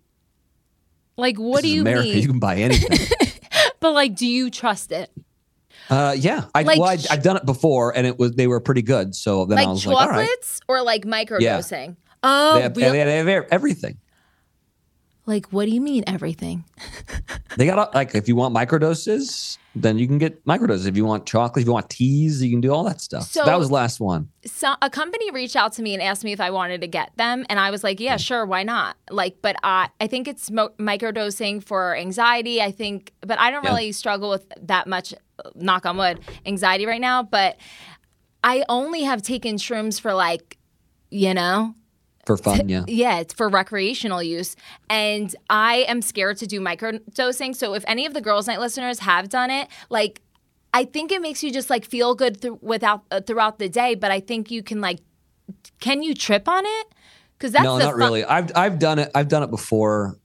Like, 1.18 1.38
what 1.38 1.64
This 1.64 1.72
do 1.72 1.76
you 1.76 1.82
America. 1.82 2.10
mean? 2.10 2.22
You 2.22 2.28
can 2.28 2.40
buy 2.40 2.58
anything. 2.58 3.00
But 3.80 3.92
like, 3.92 4.16
do 4.16 4.26
you 4.26 4.50
trust 4.50 4.92
it? 4.92 5.12
Uh, 5.90 6.16
yeah, 6.18 6.46
I, 6.54 6.64
like, 6.64 6.80
well, 6.80 6.90
I, 6.90 6.98
I've 7.12 7.24
done 7.24 7.38
it 7.38 7.46
before, 7.46 7.96
and 7.96 8.06
it 8.08 8.18
was 8.18 8.34
they 8.34 8.48
were 8.48 8.60
pretty 8.60 8.82
good. 8.82 9.16
So 9.16 9.46
then 9.46 9.58
I 9.60 9.62
Like 9.62 9.70
was 9.70 9.86
like, 9.86 9.96
all 9.96 10.10
right, 10.10 10.28
chocolates 10.28 10.62
or 10.68 10.82
like 10.82 11.04
microdosing? 11.06 11.96
Oh, 12.24 12.56
they 12.56 12.62
have, 12.64 12.74
they 12.74 13.32
have 13.34 13.46
everything. 13.52 13.98
Like 15.28 15.46
what 15.50 15.66
do 15.66 15.72
you 15.72 15.82
mean 15.82 16.04
everything? 16.08 16.64
They 17.58 17.66
got 17.66 17.96
like 17.96 18.14
if 18.14 18.28
you 18.28 18.36
want 18.36 18.54
microdoses, 18.56 19.58
then 19.76 19.98
you 19.98 20.06
can 20.06 20.20
get 20.20 20.46
microdoses. 20.46 20.86
If 20.86 20.96
you 20.96 21.06
want 21.06 21.26
chocolate, 21.26 21.64
if 21.64 21.66
you 21.68 21.74
want 21.74 21.90
teas, 21.90 22.44
you 22.44 22.52
can 22.52 22.62
do 22.62 22.72
all 22.72 22.84
that 22.84 23.02
stuff. 23.02 23.24
So, 23.24 23.44
that 23.46 23.58
was 23.58 23.70
the 23.70 23.74
last 23.74 24.00
one. 24.00 24.30
so 24.46 24.76
a 24.84 24.92
company 24.92 25.32
reached 25.32 25.56
out 25.56 25.74
to 25.74 25.82
me 25.82 25.96
and 25.96 26.04
asked 26.04 26.24
me 26.24 26.34
if 26.34 26.40
I 26.40 26.52
wanted 26.52 26.82
to 26.82 26.88
get 26.88 27.10
them, 27.18 27.48
and 27.50 27.60
I 27.60 27.72
was 27.72 27.84
like, 27.84 28.00
yeah, 28.00 28.18
sure, 28.18 28.46
why 28.46 28.62
not? 28.62 28.96
Like, 29.10 29.38
but 29.42 29.56
I 29.64 29.90
I 30.00 30.06
think 30.06 30.28
it's 30.28 30.52
mo- 30.52 30.70
microdosing 30.78 31.64
for 31.64 31.96
anxiety. 31.96 32.62
I 32.62 32.70
think, 32.72 33.12
but 33.22 33.40
I 33.40 33.50
don't 33.50 33.64
Yeah. 33.64 33.72
really 33.72 33.92
struggle 33.92 34.30
with 34.30 34.46
that 34.62 34.86
much. 34.86 35.16
Knock 35.56 35.88
on 35.88 35.98
wood, 35.98 36.20
anxiety 36.46 36.86
right 36.86 37.02
now. 37.02 37.24
But 37.24 37.58
I 38.44 38.66
only 38.70 39.02
have 39.02 39.24
taken 39.24 39.56
shrooms 39.56 40.00
for 40.00 40.14
like, 40.14 40.60
you 41.10 41.34
know, 41.34 41.74
For 42.28 42.36
fun, 42.36 42.68
yeah. 42.68 42.84
yeah, 42.90 43.20
it's 43.20 43.34
for 43.34 43.48
recreational 43.48 44.22
use. 44.22 44.58
And 44.90 45.34
I 45.50 45.86
am 45.88 46.02
scared 46.02 46.36
to 46.40 46.46
do 46.46 46.60
microdosing. 46.60 47.56
So 47.56 47.74
if 47.74 47.86
any 47.88 48.06
of 48.06 48.14
the 48.14 48.20
girls' 48.20 48.48
night 48.48 48.60
listeners 48.60 49.00
have 49.00 49.30
done 49.30 49.50
it, 49.50 49.70
like 49.90 50.20
I 50.74 50.84
think 50.84 51.14
it 51.14 51.22
makes 51.22 51.42
you 51.42 51.54
just 51.54 51.70
like 51.70 51.86
feel 51.86 52.16
good 52.16 52.42
th- 52.42 52.56
without 52.62 53.06
uh, 53.12 53.22
throughout 53.22 53.60
the 53.60 53.70
day. 53.70 53.96
But 53.96 54.12
I 54.12 54.20
think 54.20 54.52
you 54.52 54.62
can 54.62 54.82
like, 54.82 55.00
can 55.80 56.04
you 56.04 56.14
trip 56.14 56.50
on 56.50 56.66
it? 56.66 56.88
Because 57.38 57.54
that's 57.54 57.64
no, 57.64 57.78
the 57.78 57.86
not 57.86 57.92
fun- 57.92 58.00
really. 58.00 58.26
I've 58.26 58.52
I've 58.58 58.78
done 58.78 59.00
it. 59.00 59.10
I've 59.16 59.30
done 59.30 59.44
it 59.44 59.50
before, 59.50 60.20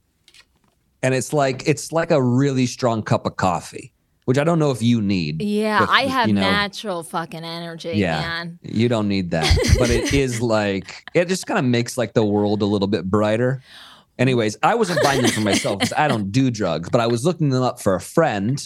and 1.01 1.13
it's 1.13 1.31
like 1.31 1.65
it's 1.65 1.93
like 1.93 2.11
a 2.11 2.21
really 2.21 2.65
strong 2.65 3.01
cup 3.01 3.25
of 3.25 3.37
coffee, 3.37 3.92
which 4.25 4.37
I 4.37 4.43
don't 4.43 4.59
know 4.59 4.71
if 4.71 4.81
you 4.81 5.01
need. 5.01 5.41
Yeah, 5.41 5.81
with, 5.81 5.89
I 5.89 6.03
have 6.03 6.27
you 6.27 6.33
know, 6.33 6.41
natural 6.41 7.03
fucking 7.03 7.43
energy, 7.43 7.93
Yeah, 7.95 8.19
man. 8.19 8.59
you 8.61 8.87
don't 8.89 9.07
need 9.07 9.31
that, 9.31 9.55
but 9.79 9.89
it 9.89 10.13
is 10.13 10.41
like 10.41 11.03
it 11.13 11.27
just 11.27 11.45
kind 11.45 11.59
of 11.59 11.65
makes 11.65 11.97
like 11.97 12.13
the 12.13 12.25
world 12.25 12.61
a 12.61 12.65
little 12.65 12.87
bit 12.87 13.05
brighter. 13.05 13.61
Anyways, 14.19 14.57
I 14.61 14.75
wasn't 14.75 15.01
buying 15.03 15.21
them 15.23 15.31
for 15.31 15.41
myself 15.41 15.79
because 15.79 15.93
I 15.97 16.07
don't 16.07 16.31
do 16.31 16.51
drugs, 16.51 16.89
but 16.89 17.01
I 17.01 17.07
was 17.07 17.25
looking 17.25 17.49
them 17.49 17.63
up 17.63 17.81
for 17.81 17.95
a 17.95 17.99
friend 17.99 18.61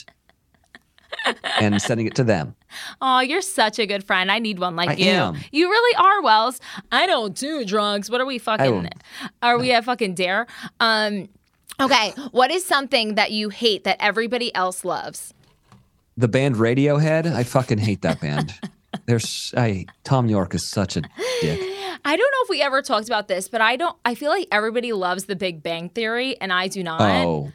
and 1.60 1.82
sending 1.82 2.06
it 2.06 2.16
to 2.16 2.24
them. 2.24 2.56
Oh, 3.02 3.22
you're 3.22 3.42
such 3.42 3.80
a 3.80 3.86
good 3.86 4.04
friend. 4.04 4.32
I 4.32 4.40
need 4.40 4.60
one 4.60 4.76
like 4.76 4.90
I 4.90 4.94
you. 4.94 5.10
am. 5.10 5.38
You 5.52 5.70
really 5.70 5.96
are, 5.96 6.22
Wells. 6.22 6.60
I 6.92 7.06
don't 7.08 7.34
do 7.34 7.64
drugs. 7.66 8.10
What 8.10 8.22
are 8.22 8.26
we 8.26 8.38
fucking? 8.38 8.90
Are 9.42 9.58
we 9.58 9.72
a 9.72 9.82
fucking 9.82 10.16
dare? 10.16 10.48
Um, 10.80 11.30
okay. 11.80 12.12
What 12.32 12.52
is 12.52 12.66
something 12.66 13.16
that 13.16 13.32
you 13.32 13.50
hate 13.50 13.84
that 13.86 13.98
everybody 14.00 14.54
else 14.54 14.84
loves? 14.86 15.34
The 16.18 16.28
band 16.28 16.56
Radiohead, 16.56 17.32
I 17.32 17.44
fucking 17.44 17.78
hate 17.78 18.02
that 18.02 18.20
band. 18.20 18.54
There's 19.06 19.54
I 19.56 19.86
Thom 20.04 20.28
Yorke 20.30 20.56
is 20.56 20.66
such 20.68 20.98
a 20.98 21.02
dick. 21.42 21.60
I 22.06 22.16
don't 22.16 22.20
know 22.20 22.44
if 22.44 22.50
we 22.50 22.62
ever 22.62 22.82
talked 22.82 23.08
about 23.08 23.28
this, 23.28 23.48
but 23.48 23.62
I 23.62 23.76
don't. 23.76 23.96
I 24.06 24.16
feel 24.16 24.32
like 24.32 24.48
everybody 24.52 24.94
loves 24.94 25.26
The 25.26 25.36
Big 25.36 25.62
Bang 25.62 25.90
Theory, 25.90 26.40
and 26.42 26.52
I 26.52 26.68
do 26.68 26.84
not. 26.84 27.02
Oh. 27.02 27.52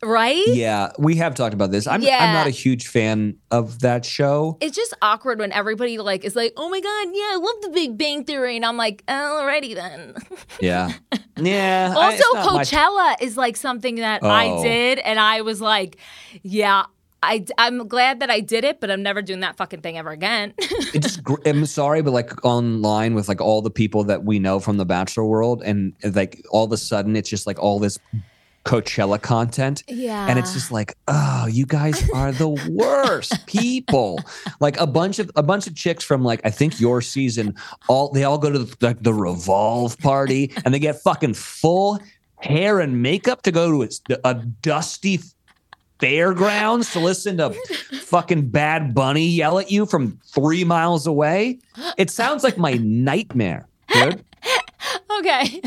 Right? 0.00 0.44
Yeah, 0.46 0.92
we 0.96 1.16
have 1.16 1.34
talked 1.34 1.54
about 1.54 1.72
this. 1.72 1.88
I'm 1.88 2.00
I'm 2.02 2.32
not 2.34 2.46
a 2.46 2.50
huge 2.50 2.86
fan 2.86 3.36
of 3.50 3.80
that 3.80 4.04
show. 4.04 4.56
It's 4.60 4.76
just 4.76 4.94
awkward 5.02 5.40
when 5.40 5.50
everybody 5.50 5.98
like 5.98 6.24
is 6.24 6.36
like, 6.36 6.52
"Oh 6.56 6.68
my 6.68 6.80
god, 6.80 7.08
yeah, 7.12 7.30
I 7.32 7.38
love 7.42 7.62
The 7.62 7.70
Big 7.70 7.98
Bang 7.98 8.22
Theory," 8.24 8.54
and 8.54 8.64
I'm 8.64 8.76
like, 8.76 9.04
"Alrighty 9.06 9.74
then." 9.74 10.14
Yeah. 10.60 10.92
Yeah. 11.36 11.94
Also, 11.96 12.22
my- 12.34 12.42
Coachella 12.64 13.14
is 13.20 13.36
like 13.36 13.56
something 13.56 13.96
that 13.96 14.22
I 14.22 14.48
Oh. 14.50 14.62
did, 14.62 14.98
and 15.00 15.18
I 15.18 15.40
was 15.42 15.60
like, 15.60 15.96
yeah. 16.42 16.84
I, 17.22 17.44
I'm 17.58 17.88
glad 17.88 18.20
that 18.20 18.30
I 18.30 18.40
did 18.40 18.64
it, 18.64 18.80
but 18.80 18.90
I'm 18.90 19.02
never 19.02 19.22
doing 19.22 19.40
that 19.40 19.56
fucking 19.56 19.80
thing 19.80 19.98
ever 19.98 20.10
again. 20.10 20.54
it 20.58 21.02
just 21.02 21.22
gr- 21.22 21.40
I'm 21.44 21.66
sorry, 21.66 22.02
but 22.02 22.12
like 22.12 22.44
online 22.44 23.14
with 23.14 23.28
like 23.28 23.40
all 23.40 23.60
the 23.60 23.70
people 23.70 24.04
that 24.04 24.24
we 24.24 24.38
know 24.38 24.60
from 24.60 24.76
the 24.76 24.86
Bachelor 24.86 25.24
world, 25.24 25.62
and 25.64 25.94
like 26.02 26.44
all 26.50 26.64
of 26.64 26.72
a 26.72 26.76
sudden 26.76 27.16
it's 27.16 27.28
just 27.28 27.46
like 27.46 27.58
all 27.58 27.78
this 27.78 27.98
Coachella 28.64 29.20
content. 29.20 29.82
yeah. 29.88 30.26
And 30.28 30.38
it's 30.38 30.52
just 30.52 30.70
like, 30.70 30.94
oh, 31.08 31.46
you 31.46 31.64
guys 31.64 32.08
are 32.10 32.32
the 32.32 32.48
worst 32.70 33.46
people. 33.46 34.20
Like 34.60 34.78
a 34.78 34.86
bunch 34.86 35.18
of 35.18 35.30
a 35.36 35.42
bunch 35.42 35.66
of 35.66 35.74
chicks 35.74 36.04
from 36.04 36.22
like 36.22 36.42
I 36.44 36.50
think 36.50 36.78
your 36.78 37.00
season, 37.00 37.54
all 37.88 38.10
they 38.12 38.24
all 38.24 38.36
go 38.36 38.50
to 38.50 38.58
the, 38.58 38.76
like 38.80 39.02
the 39.02 39.14
Revolve 39.14 39.98
party 39.98 40.52
and 40.64 40.74
they 40.74 40.78
get 40.78 41.00
fucking 41.00 41.34
full 41.34 41.98
hair 42.40 42.80
and 42.80 43.02
makeup 43.02 43.42
to 43.42 43.52
go 43.52 43.70
to 43.70 43.90
a, 44.14 44.18
a 44.24 44.34
dusty 44.34 45.18
fairgrounds 45.98 46.92
to 46.92 47.00
listen 47.00 47.36
to 47.38 47.50
fucking 48.02 48.48
Bad 48.50 48.94
Bunny 48.94 49.26
yell 49.26 49.58
at 49.58 49.70
you 49.70 49.86
from 49.86 50.18
three 50.24 50.64
miles 50.64 51.06
away. 51.06 51.58
It 51.96 52.10
sounds 52.10 52.44
like 52.44 52.58
my 52.58 52.74
nightmare, 52.82 53.68
dude. 53.92 54.24
okay. 55.18 55.60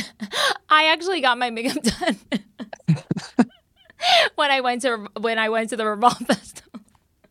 I 0.70 0.86
actually 0.86 1.22
got 1.22 1.38
my 1.38 1.50
makeup 1.50 1.84
done 1.84 2.18
when 4.36 4.52
I 4.52 4.62
went 4.62 4.82
to 4.84 5.08
when 5.20 5.38
I 5.38 5.50
went 5.50 5.70
to 5.72 5.78
the 5.78 5.86
Revolve 5.86 6.18
Festival. 6.20 6.80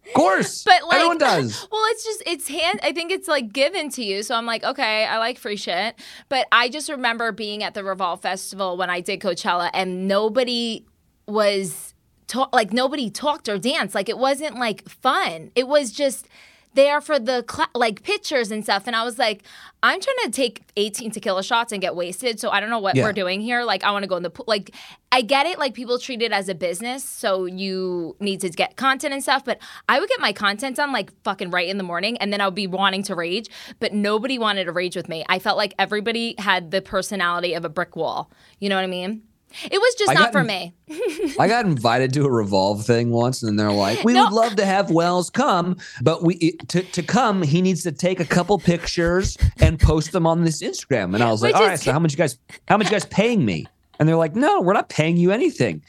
Of 0.06 0.14
course, 0.14 0.64
But 0.64 0.82
like 0.88 0.96
everyone 0.96 1.18
does. 1.18 1.68
Well, 1.70 1.82
it's 1.90 2.04
just 2.04 2.22
it's 2.26 2.48
hand. 2.48 2.80
I 2.82 2.92
think 2.92 3.12
it's 3.12 3.28
like 3.28 3.52
given 3.52 3.90
to 3.90 4.04
you. 4.04 4.24
So 4.24 4.34
I'm 4.34 4.44
like, 4.44 4.64
okay, 4.64 5.06
I 5.06 5.18
like 5.18 5.38
free 5.38 5.56
shit. 5.56 5.94
But 6.28 6.48
I 6.50 6.68
just 6.68 6.88
remember 6.88 7.30
being 7.30 7.62
at 7.62 7.74
the 7.74 7.84
Revolve 7.84 8.20
Festival 8.20 8.76
when 8.76 8.90
I 8.90 9.00
did 9.00 9.20
Coachella, 9.20 9.70
and 9.72 10.08
nobody 10.08 10.84
was 11.28 11.89
talk 12.31 12.55
like 12.55 12.73
nobody 12.73 13.11
talked 13.11 13.49
or 13.49 13.59
danced. 13.59 13.95
Like 13.95 14.09
it 14.09 14.19
wasn't 14.19 14.55
like 14.57 14.88
fun. 14.88 15.51
It 15.55 15.66
was 15.69 15.90
just 15.90 16.29
there 16.75 17.01
for 17.01 17.19
the 17.19 17.43
cla 17.49 17.66
like 17.75 18.05
pictures 18.05 18.53
and 18.53 18.62
stuff. 18.62 18.87
And 18.87 18.95
I 18.95 19.03
was 19.03 19.19
like, 19.19 19.43
I'm 19.83 20.01
trying 20.01 20.16
to 20.27 20.31
take 20.31 20.62
18 20.77 21.11
tequila 21.11 21.43
shots 21.43 21.73
and 21.73 21.81
get 21.83 21.97
wasted. 21.97 22.38
So 22.38 22.51
I 22.51 22.61
don't 22.61 22.71
know 22.71 22.79
what 22.79 22.95
Yeah. 22.95 23.03
we're 23.03 23.12
doing 23.12 23.40
here. 23.40 23.64
Like 23.64 23.83
I 23.83 23.90
want 23.90 24.05
to 24.05 24.07
go 24.09 24.14
in 24.14 24.23
the 24.23 24.31
pool. 24.31 24.45
Like 24.47 24.71
I 25.11 25.23
get 25.23 25.47
it. 25.47 25.59
Like 25.59 25.75
people 25.75 25.99
treat 25.99 26.23
it 26.23 26.31
as 26.31 26.49
a 26.49 26.55
business, 26.55 27.03
so 27.03 27.47
you 27.47 28.14
need 28.21 28.40
to 28.43 28.51
get 28.51 28.77
content 28.77 29.12
and 29.12 29.21
stuff. 29.21 29.45
But 29.45 29.59
I 29.88 29.99
would 29.99 30.09
get 30.09 30.21
my 30.21 30.33
content 30.33 30.77
done 30.77 30.93
like 30.93 31.11
fucking 31.25 31.51
right 31.51 31.69
in 31.69 31.77
the 31.77 31.83
morning, 31.83 32.16
and 32.19 32.33
then 32.33 32.40
I 32.40 32.47
would 32.47 32.55
be 32.55 32.69
wanting 32.69 33.03
to 33.05 33.16
rage. 33.16 33.49
But 33.81 33.93
nobody 33.93 34.38
wanted 34.38 34.66
to 34.66 34.73
rage 34.73 34.95
with 34.95 35.09
me. 35.09 35.25
I 35.29 35.40
felt 35.40 35.57
like 35.57 35.75
everybody 35.77 36.37
had 36.38 36.71
the 36.71 36.81
personality 36.81 37.55
of 37.55 37.64
a 37.64 37.69
brick 37.69 37.97
wall. 37.97 38.31
You 38.61 38.69
know 38.69 38.77
what 38.77 38.85
I 38.85 38.87
mean? 38.88 39.23
It 39.70 39.78
was 39.80 39.94
just 39.96 40.10
I 40.10 40.14
not 40.14 40.32
got 40.32 40.32
for 40.32 40.44
me. 40.44 40.74
I 41.38 41.48
got 41.48 41.64
invited 41.66 42.12
to 42.14 42.24
a 42.24 42.30
Revolve 42.30 42.84
thing 42.86 43.10
once, 43.10 43.42
and 43.42 43.58
they're 43.58 43.72
like, 43.72 44.04
"We 44.04 44.12
No. 44.12 44.24
would 44.24 44.32
love 44.32 44.56
to 44.56 44.64
have 44.64 44.90
Wells 44.90 45.28
come, 45.30 45.76
but 46.02 46.22
we 46.22 46.52
to 46.68 46.82
to 46.82 47.02
come, 47.02 47.42
he 47.42 47.60
needs 47.60 47.82
to 47.82 47.92
take 47.92 48.20
a 48.20 48.24
couple 48.24 48.58
pictures 48.58 49.36
and 49.60 49.78
post 49.78 50.12
them 50.12 50.26
on 50.26 50.44
this 50.44 50.62
Instagram." 50.62 51.14
And 51.14 51.22
I 51.22 51.30
was 51.30 51.42
like, 51.42 51.54
Which 51.54 51.60
"All 51.60 51.64
is- 51.66 51.68
right, 51.70 51.80
so 51.80 51.92
how 51.92 51.98
much 51.98 52.12
you 52.12 52.18
guys 52.18 52.38
how 52.68 52.76
much 52.76 52.86
you 52.86 52.92
guys 52.92 53.04
paying 53.06 53.44
me?" 53.44 53.66
And 53.98 54.08
they're 54.08 54.16
like, 54.16 54.36
"No, 54.36 54.60
we're 54.60 54.72
not 54.72 54.88
paying 54.88 55.16
you 55.16 55.30
anything. 55.32 55.82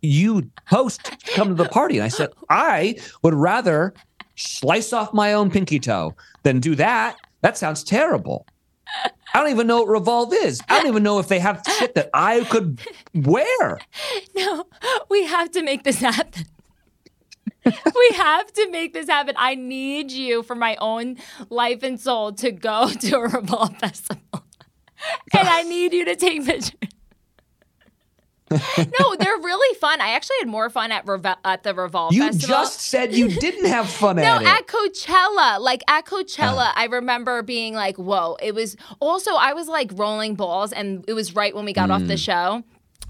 You 0.00 0.50
post 0.68 1.04
to 1.04 1.16
come 1.34 1.48
to 1.48 1.54
the 1.54 1.68
party." 1.68 1.96
And 1.98 2.04
I 2.04 2.08
said, 2.08 2.30
"I 2.48 2.96
would 3.22 3.34
rather 3.34 3.92
slice 4.36 4.92
off 4.92 5.12
my 5.12 5.34
own 5.34 5.50
pinky 5.50 5.78
toe 5.78 6.14
than 6.44 6.60
do 6.60 6.74
that. 6.76 7.16
That 7.42 7.56
sounds 7.58 7.84
terrible." 7.84 8.46
I 9.34 9.40
don't 9.40 9.50
even 9.50 9.66
know 9.66 9.78
what 9.78 9.88
Revolve 9.88 10.32
is. 10.34 10.60
I 10.68 10.78
don't 10.78 10.88
even 10.88 11.02
know 11.02 11.18
if 11.18 11.28
they 11.28 11.38
have 11.38 11.62
shit 11.78 11.94
that 11.94 12.10
I 12.14 12.44
could 12.44 12.80
wear. 13.14 13.78
No, 14.34 14.64
we 15.10 15.24
have 15.26 15.50
to 15.52 15.62
make 15.62 15.84
this 15.84 15.98
happen. 16.00 16.46
we 17.64 18.10
have 18.14 18.52
to 18.54 18.70
make 18.70 18.92
this 18.92 19.08
happen. 19.08 19.34
I 19.38 19.54
need 19.54 20.10
you 20.10 20.42
for 20.42 20.54
my 20.54 20.76
own 20.76 21.16
life 21.50 21.82
and 21.82 22.00
soul 22.00 22.32
to 22.34 22.50
go 22.50 22.90
to 23.00 23.16
a 23.16 23.28
Revolve 23.28 23.76
Festival. 23.78 24.44
and 25.36 25.48
I 25.48 25.62
need 25.62 25.92
you 25.92 26.04
to 26.06 26.16
take 26.16 26.44
pictures. 26.44 26.72
no, 29.00 29.14
they're 29.18 29.36
really 29.38 29.78
fun. 29.78 30.00
I 30.00 30.10
actually 30.10 30.36
had 30.40 30.48
more 30.48 30.68
fun 30.70 30.92
at 30.92 31.06
Reve- 31.06 31.36
at 31.44 31.62
the 31.62 31.74
Revolve 31.74 32.12
You 32.12 32.22
Festival. 32.24 32.48
just 32.56 32.80
said 32.80 33.14
you 33.14 33.28
didn't 33.40 33.66
have 33.66 33.88
fun 33.88 34.16
No, 34.16 34.22
at 34.22 34.42
it. 34.42 34.46
Uh. 34.46 34.50
at 34.50 34.66
Coachella. 34.66 35.60
Like 35.60 35.82
at 35.88 36.06
Coachella, 36.06 36.72
I 36.74 36.86
remember 36.86 37.42
being 37.42 37.74
like, 37.74 37.96
whoa. 37.96 38.36
It 38.42 38.54
was 38.54 38.76
also, 39.00 39.32
I 39.34 39.52
was 39.52 39.68
like 39.68 39.90
rolling 39.94 40.34
balls, 40.34 40.72
and 40.72 41.04
it 41.08 41.12
was 41.14 41.34
right 41.34 41.54
when 41.54 41.64
we 41.64 41.72
got 41.72 41.90
off 41.90 42.02
Mm. 42.02 42.08
the 42.08 42.16
show. 42.16 42.62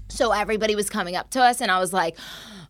So 0.09 0.31
everybody 0.31 0.75
was 0.75 0.89
coming 0.89 1.15
up 1.15 1.29
to 1.31 1.41
us, 1.41 1.61
and 1.61 1.71
I 1.71 1.79
was 1.79 1.91
like, 1.93 2.17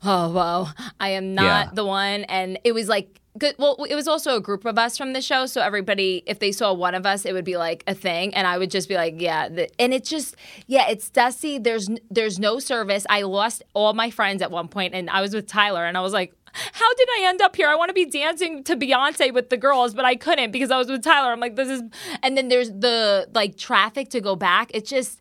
oh, 0.04 0.30
whoa, 0.32 0.68
I 1.00 1.10
am 1.10 1.36
not 1.36 1.44
Yeah. 1.68 1.72
the 1.74 1.86
one. 1.86 2.24
And 2.26 2.60
it 2.64 2.72
was 2.74 2.88
like. 2.88 3.20
Well, 3.58 3.84
it 3.90 3.96
was 3.96 4.08
also 4.08 4.36
a 4.36 4.42
group 4.42 4.66
of 4.66 4.78
us 4.78 4.98
from 4.98 5.14
the 5.14 5.22
show. 5.22 5.46
So 5.46 5.62
everybody, 5.62 6.24
if 6.26 6.40
they 6.40 6.52
saw 6.52 6.74
one 6.74 6.96
of 6.96 7.06
us, 7.06 7.26
it 7.26 7.34
would 7.34 7.46
be 7.46 7.58
like 7.58 7.84
a 7.88 7.94
thing. 7.94 8.34
And 8.34 8.48
I 8.48 8.58
would 8.58 8.72
just 8.72 8.88
be 8.88 8.96
like, 8.96 9.20
yeah. 9.20 9.50
And 9.80 9.94
it's 9.94 10.10
just, 10.10 10.36
yeah, 10.68 10.90
it's 10.90 11.10
dusty. 11.10 11.58
There's, 11.58 11.90
there's 12.10 12.40
no 12.40 12.60
service. 12.60 13.06
I 13.10 13.24
lost 13.24 13.64
all 13.74 13.94
my 13.94 14.10
friends 14.10 14.42
at 14.42 14.52
one 14.52 14.68
point, 14.68 14.94
and 14.94 15.10
I 15.10 15.22
was 15.22 15.34
with 15.34 15.48
Tyler, 15.48 15.86
and 15.86 15.98
I 15.98 16.02
was 16.02 16.14
like, 16.14 16.34
how 16.54 16.94
did 16.96 17.08
I 17.18 17.26
end 17.30 17.42
up 17.42 17.56
here? 17.56 17.68
I 17.68 17.76
want 17.76 17.90
to 17.90 17.94
be 17.94 18.06
dancing 18.06 18.64
to 18.66 18.76
Beyonce 18.76 19.34
with 19.34 19.50
the 19.50 19.58
girls, 19.58 19.94
but 19.96 20.06
I 20.06 20.16
couldn't 20.16 20.52
because 20.52 20.70
I 20.70 20.78
was 20.78 20.88
with 20.88 21.04
Tyler. 21.04 21.32
I'm 21.32 21.40
like, 21.40 21.56
this 21.56 21.70
is, 21.70 21.82
and 22.22 22.38
then 22.38 22.48
there's 22.48 22.70
the 22.70 23.28
like 23.34 23.58
traffic 23.58 24.10
to 24.12 24.22
go 24.22 24.36
back. 24.36 24.70
It's 24.74 24.90
just, 24.90 25.20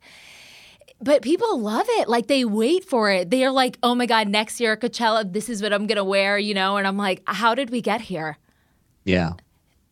but 1.02 1.22
people 1.22 1.58
love 1.58 1.86
it. 1.90 2.08
Like 2.08 2.26
they 2.28 2.44
wait 2.44 2.84
for 2.84 3.10
it. 3.10 3.30
They 3.30 3.44
are 3.44 3.50
like, 3.50 3.78
oh 3.82 3.94
my 3.94 4.06
God, 4.06 4.28
next 4.28 4.60
year 4.60 4.72
at 4.72 4.80
Coachella, 4.80 5.30
this 5.32 5.48
is 5.48 5.62
what 5.62 5.72
I'm 5.72 5.86
going 5.86 5.96
to 5.96 6.04
wear, 6.04 6.38
you 6.38 6.54
know? 6.54 6.76
And 6.76 6.86
I'm 6.86 6.96
like, 6.96 7.22
how 7.26 7.54
did 7.54 7.70
we 7.70 7.80
get 7.80 8.00
here? 8.02 8.38
yeah. 9.04 9.32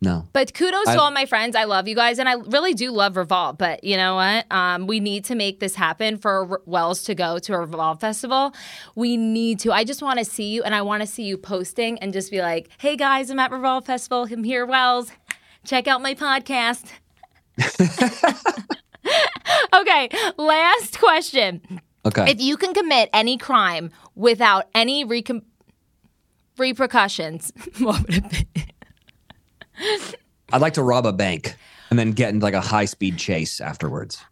No. 0.03 0.27
But 0.33 0.55
kudos 0.55 0.87
I- 0.87 0.95
to 0.95 1.01
all 1.03 1.11
my 1.11 1.27
friends. 1.27 1.55
I 1.55 1.65
love 1.65 1.87
you 1.87 1.95
guys, 1.95 2.19
and 2.19 2.27
I 2.27 2.33
really 2.33 2.73
do 2.73 2.91
love 2.91 3.19
Revolve. 3.19 3.59
But 3.59 3.85
you 3.85 3.99
know 3.99 4.15
what? 4.15 4.51
Um, 4.51 4.87
we 4.87 4.99
need 4.99 5.27
to 5.27 5.35
make 5.35 5.61
this 5.61 5.75
happen 5.75 6.17
for 6.17 6.51
R- 6.53 6.63
Wells 6.65 7.03
to 7.03 7.15
go 7.15 7.39
to 7.41 7.53
a 7.53 7.59
Revolve 7.61 8.01
festival. 8.01 8.55
We 8.95 9.19
need 9.19 9.61
to. 9.61 9.73
I 9.73 9.85
just 9.85 10.01
want 10.01 10.19
to 10.19 10.25
see 10.25 10.55
you, 10.55 10.63
and 10.63 10.75
I 10.75 10.81
want 10.81 11.03
to 11.03 11.07
see 11.07 11.25
you 11.25 11.37
posting 11.37 11.99
and 11.99 12.15
just 12.15 12.31
be 12.31 12.41
like, 12.41 12.71
"Hey 12.79 12.97
guys, 12.97 13.29
I'm 13.29 13.39
at 13.41 13.51
Revolve 13.53 13.85
Festival. 13.85 14.27
I'm 14.33 14.43
here, 14.43 14.65
Wells. 14.65 15.13
Check 15.67 15.87
out 15.87 16.01
my 16.01 16.15
podcast." 16.15 16.87
okay, 19.75 20.09
last 20.37 20.99
question. 20.99 21.81
Okay. 22.05 22.31
If 22.31 22.41
you 22.41 22.57
can 22.57 22.73
commit 22.73 23.11
any 23.13 23.37
crime 23.37 23.91
without 24.15 24.69
any 24.75 25.05
recom- 25.05 25.45
repercussions, 26.57 27.53
what 27.79 28.03
would 28.03 28.17
it 28.17 28.31
be? 28.55 28.65
I'd 30.53 30.61
like 30.61 30.75
to 30.75 30.83
rob 30.83 31.07
a 31.07 31.13
bank 31.13 31.57
and 31.91 31.99
then 31.99 32.13
get 32.13 32.31
into 32.31 32.45
like 32.45 32.55
a 32.55 32.61
high 32.61 32.85
speed 32.87 33.17
chase 33.19 33.61
afterwards. 33.61 34.23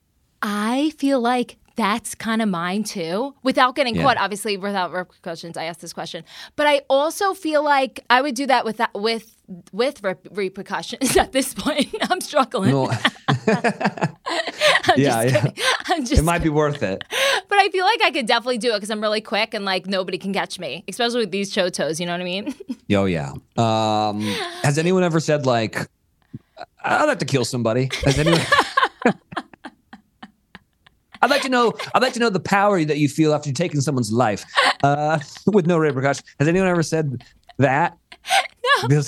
I 0.43 0.93
feel 0.99 1.21
like 1.21 1.59
that's 1.79 2.15
kind 2.17 2.43
of 2.43 2.49
mine 2.49 2.83
too. 2.83 3.35
Without 3.45 3.77
getting 3.77 3.95
Yeah. 3.95 4.03
caught, 4.03 4.17
obviously, 4.19 4.57
without 4.57 4.93
repercussions. 4.93 5.57
I 5.57 5.65
asked 5.65 5.81
this 5.81 5.93
question, 5.93 6.25
but 6.57 6.67
I 6.67 6.83
also 6.91 7.33
feel 7.35 7.63
like 7.65 8.05
I 8.11 8.21
would 8.21 8.35
do 8.35 8.47
that 8.47 8.65
with 8.67 8.77
that 8.79 8.91
with 8.95 9.35
with 9.73 10.03
rep- 10.03 10.27
repercussions. 10.33 11.17
At 11.25 11.33
this 11.33 11.55
point, 11.55 11.95
I'm 12.11 12.21
struggling. 12.21 12.73
No, 12.73 12.91
I'm 13.49 14.95
yeah, 14.97 15.25
just 15.27 15.35
yeah. 15.57 15.65
I'm 15.87 16.05
just 16.05 16.21
it 16.21 16.25
might 16.25 16.43
be 16.43 16.49
worth 16.49 16.83
it. 16.83 17.03
But 17.49 17.59
I 17.59 17.69
feel 17.71 17.85
like 17.85 18.03
I 18.03 18.11
could 18.11 18.27
definitely 18.27 18.59
do 18.59 18.73
it 18.73 18.77
because 18.77 18.91
I'm 18.91 19.01
really 19.01 19.21
quick 19.21 19.55
and 19.55 19.65
like 19.65 19.87
nobody 19.87 20.19
can 20.19 20.33
catch 20.35 20.59
me, 20.59 20.85
especially 20.89 21.21
with 21.21 21.31
these 21.31 21.55
chotos. 21.55 22.01
You 22.01 22.07
know 22.07 22.13
what 22.13 22.21
I 22.21 22.25
mean? 22.25 22.55
Oh 22.93 23.05
yeah. 23.07 23.33
Um, 23.57 24.21
has 24.63 24.79
anyone 24.79 25.05
ever 25.05 25.21
said 25.21 25.47
like, 25.47 25.89
"I'd 26.83 27.07
like 27.07 27.21
to 27.21 27.25
kill 27.25 27.45
somebody"? 27.45 27.89
Has 28.05 28.19
anyone? 28.19 28.41
I'd 31.23 31.31
like 31.31 31.43
to 31.43 31.49
know. 31.49 31.73
I'd 31.95 32.03
like 32.03 32.13
to 32.15 32.21
know 32.21 32.31
the 32.31 32.41
power 32.41 32.85
that 32.85 32.99
you 32.99 33.09
feel 33.09 33.35
after 33.35 33.53
taking 33.53 33.81
someone's 33.81 34.13
life 34.13 34.45
uh, 34.83 35.19
with 35.47 35.67
no 35.67 35.79
repercussions. 35.79 36.29
Has 36.39 36.49
anyone 36.49 36.69
ever 36.69 36.83
said 36.83 37.25
that? 37.59 37.97
No. 38.83 38.89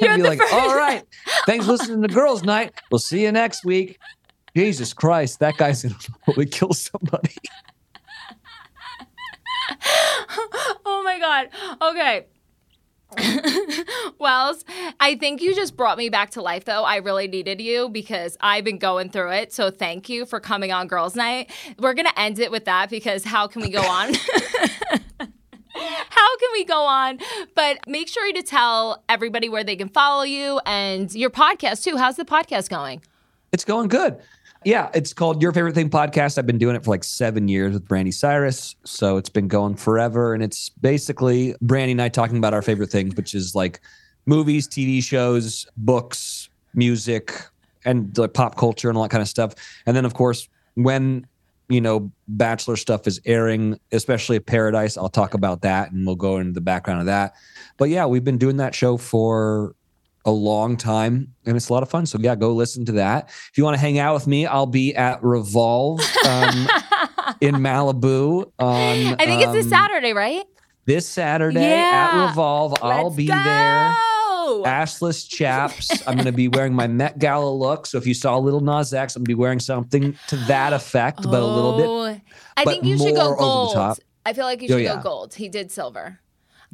You're 0.00 0.16
be 0.16 0.22
like, 0.22 0.38
first- 0.38 0.54
all 0.54 0.76
right, 0.76 1.02
thanks 1.44 1.66
for 1.66 1.72
listening 1.72 2.02
to 2.02 2.08
Girls 2.08 2.44
Night. 2.44 2.72
We'll 2.90 2.98
see 2.98 3.22
you 3.22 3.32
next 3.32 3.64
week. 3.64 3.98
Jesus 4.56 4.94
Christ, 4.94 5.40
that 5.40 5.58
guy's 5.58 5.82
gonna 5.82 5.96
probably 6.24 6.46
kill 6.46 6.72
somebody. 6.72 7.34
Oh 10.86 11.02
my 11.04 11.18
god. 11.18 11.48
Okay. 11.90 12.26
Wells, 14.18 14.64
I 15.00 15.14
think 15.14 15.40
you 15.40 15.54
just 15.54 15.76
brought 15.76 15.96
me 15.98 16.08
back 16.08 16.30
to 16.30 16.42
life 16.42 16.64
though. 16.64 16.82
I 16.82 16.96
really 16.96 17.28
needed 17.28 17.60
you 17.60 17.88
because 17.88 18.36
I've 18.40 18.64
been 18.64 18.78
going 18.78 19.10
through 19.10 19.32
it. 19.32 19.52
So 19.52 19.70
thank 19.70 20.08
you 20.08 20.26
for 20.26 20.40
coming 20.40 20.72
on 20.72 20.88
Girls 20.88 21.14
Night. 21.14 21.50
We're 21.78 21.94
going 21.94 22.06
to 22.06 22.18
end 22.18 22.38
it 22.38 22.50
with 22.50 22.64
that 22.64 22.90
because 22.90 23.24
how 23.24 23.46
can 23.46 23.62
we 23.62 23.70
go 23.70 23.82
on? 23.82 24.12
How 25.78 26.36
can 26.38 26.48
we 26.54 26.64
go 26.64 26.86
on? 26.86 27.18
But 27.54 27.78
make 27.86 28.08
sure 28.08 28.32
to 28.32 28.42
tell 28.42 29.04
everybody 29.10 29.50
where 29.50 29.62
they 29.62 29.76
can 29.76 29.90
follow 29.90 30.22
you 30.22 30.58
and 30.64 31.14
your 31.14 31.28
podcast 31.28 31.84
too. 31.84 31.98
How's 31.98 32.16
the 32.16 32.24
podcast 32.24 32.70
going? 32.70 33.02
It's 33.52 33.64
going 33.64 33.88
good. 33.88 34.18
Yeah, 34.66 34.90
it's 34.94 35.12
called 35.12 35.40
Your 35.42 35.52
Favorite 35.52 35.76
Thing 35.76 35.90
Podcast. 35.90 36.38
I've 36.38 36.46
been 36.48 36.58
doing 36.58 36.74
it 36.74 36.82
for 36.82 36.90
like 36.90 37.04
seven 37.04 37.46
years 37.46 37.72
with 37.72 37.86
Brandi 37.86 38.12
Cyrus. 38.12 38.74
So 38.82 39.16
it's 39.16 39.28
been 39.28 39.46
going 39.46 39.76
forever. 39.76 40.34
And 40.34 40.42
it's 40.42 40.70
basically 40.70 41.54
Brandi 41.62 41.92
and 41.92 42.02
I 42.02 42.08
talking 42.08 42.36
about 42.36 42.52
our 42.52 42.62
favorite 42.62 42.90
things, 42.90 43.14
which 43.14 43.32
is 43.32 43.54
like 43.54 43.80
movies, 44.26 44.66
TV 44.66 45.00
shows, 45.00 45.68
books, 45.76 46.48
music, 46.74 47.32
and 47.84 48.18
like 48.18 48.34
pop 48.34 48.56
culture 48.56 48.88
and 48.88 48.98
all 48.98 49.04
that 49.04 49.10
kind 49.10 49.22
of 49.22 49.28
stuff. 49.28 49.54
And 49.86 49.96
then, 49.96 50.04
of 50.04 50.14
course, 50.14 50.48
when 50.74 51.28
you 51.68 51.80
know 51.80 52.10
bachelor 52.26 52.76
stuff 52.76 53.08
is 53.08 53.20
airing 53.26 53.76
especially 53.90 54.38
paradise 54.38 54.96
i'll 54.96 55.08
talk 55.08 55.34
about 55.34 55.62
that 55.62 55.90
and 55.90 56.06
we'll 56.06 56.14
go 56.14 56.36
into 56.36 56.52
the 56.52 56.60
background 56.60 57.00
of 57.00 57.06
that 57.06 57.34
but 57.76 57.88
yeah 57.88 58.06
we've 58.06 58.22
been 58.22 58.38
doing 58.38 58.58
that 58.58 58.72
show 58.72 58.96
for 58.96 59.74
a 60.26 60.30
long 60.30 60.76
time 60.76 61.32
and 61.46 61.56
it's 61.56 61.68
a 61.68 61.72
lot 61.72 61.82
of 61.82 61.88
fun 61.88 62.04
so 62.04 62.18
yeah 62.20 62.34
go 62.34 62.52
listen 62.52 62.84
to 62.84 62.92
that 62.92 63.28
if 63.28 63.52
you 63.56 63.64
want 63.64 63.74
to 63.74 63.80
hang 63.80 63.98
out 63.98 64.12
with 64.12 64.26
me 64.26 64.44
i'll 64.44 64.66
be 64.66 64.94
at 64.94 65.22
revolve 65.22 66.00
um, 66.26 66.68
in 67.40 67.54
malibu 67.54 68.44
on 68.58 69.14
I 69.18 69.24
think 69.24 69.42
it's 69.42 69.52
this 69.52 69.64
um, 69.66 69.70
Saturday, 69.70 70.12
right? 70.12 70.44
this 70.84 71.08
saturday 71.08 71.60
Yeah. 71.60 72.10
at 72.12 72.28
revolve 72.28 72.74
i'll 72.82 73.10
be 73.10 73.26
go! 73.28 73.34
there 73.44 73.94
assless 74.64 75.28
chaps. 75.28 75.90
I'm 76.06 76.14
going 76.14 76.26
to 76.26 76.32
be 76.32 76.46
wearing 76.46 76.72
my 76.72 76.86
Met 76.86 77.18
Gala 77.18 77.50
look. 77.50 77.84
So 77.84 77.98
if 77.98 78.06
you 78.06 78.14
saw 78.14 78.38
Lil 78.38 78.60
Nas 78.60 78.94
X, 78.94 79.16
I'm 79.16 79.20
going 79.20 79.24
to 79.24 79.28
be 79.30 79.34
wearing 79.34 79.58
something 79.58 80.16
to 80.28 80.36
that 80.46 80.72
effect, 80.72 81.22
but 81.24 81.42
a 81.42 81.44
little 81.46 81.76
bit. 81.76 81.86
Oh, 81.88 82.20
I 82.56 82.64
think 82.64 82.84
you 82.84 82.96
should 82.96 83.16
go 83.16 83.34
gold. 83.34 83.76
I 84.24 84.32
feel 84.32 84.44
like 84.44 84.62
you 84.62 84.68
Oh, 84.68 84.76
should 84.76 84.82
yeah. 84.84 84.96
go 84.96 85.02
gold. 85.02 85.34
He 85.34 85.48
did 85.48 85.72
silver. 85.72 86.20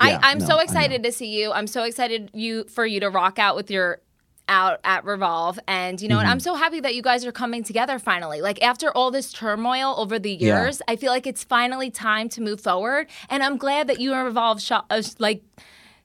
Yeah, 0.08 0.18
I, 0.22 0.30
I'm 0.30 0.38
no, 0.38 0.46
so 0.46 0.58
excited 0.58 1.02
to 1.02 1.12
see 1.12 1.38
you. 1.40 1.52
I'm 1.52 1.66
so 1.66 1.84
excited 1.84 2.30
you 2.34 2.64
for 2.64 2.84
you 2.86 3.00
to 3.00 3.08
rock 3.10 3.38
out 3.38 3.56
with 3.56 3.70
your 3.70 4.00
out 4.48 4.80
at 4.84 5.04
Revolve. 5.04 5.58
And 5.68 6.00
you 6.00 6.08
know 6.08 6.16
Mm-hmm. 6.16 6.24
what? 6.26 6.30
I'm 6.30 6.40
so 6.40 6.54
happy 6.54 6.80
that 6.80 6.94
you 6.94 7.02
guys 7.02 7.24
are 7.24 7.32
coming 7.32 7.62
together 7.62 7.98
finally. 7.98 8.40
Like 8.40 8.60
after 8.62 8.90
all 8.92 9.10
this 9.10 9.32
turmoil 9.32 9.94
over 9.96 10.18
the 10.18 10.32
Yeah. 10.32 10.62
years, 10.62 10.82
I 10.88 10.96
feel 10.96 11.10
like 11.12 11.26
it's 11.26 11.44
finally 11.44 11.90
time 11.90 12.28
to 12.30 12.40
move 12.42 12.60
forward. 12.60 13.06
And 13.30 13.42
I'm 13.42 13.56
glad 13.56 13.86
that 13.86 14.00
you 14.00 14.12
and 14.12 14.24
Revolve 14.24 14.60
shot, 14.60 14.86
uh, 14.90 15.02
like 15.18 15.42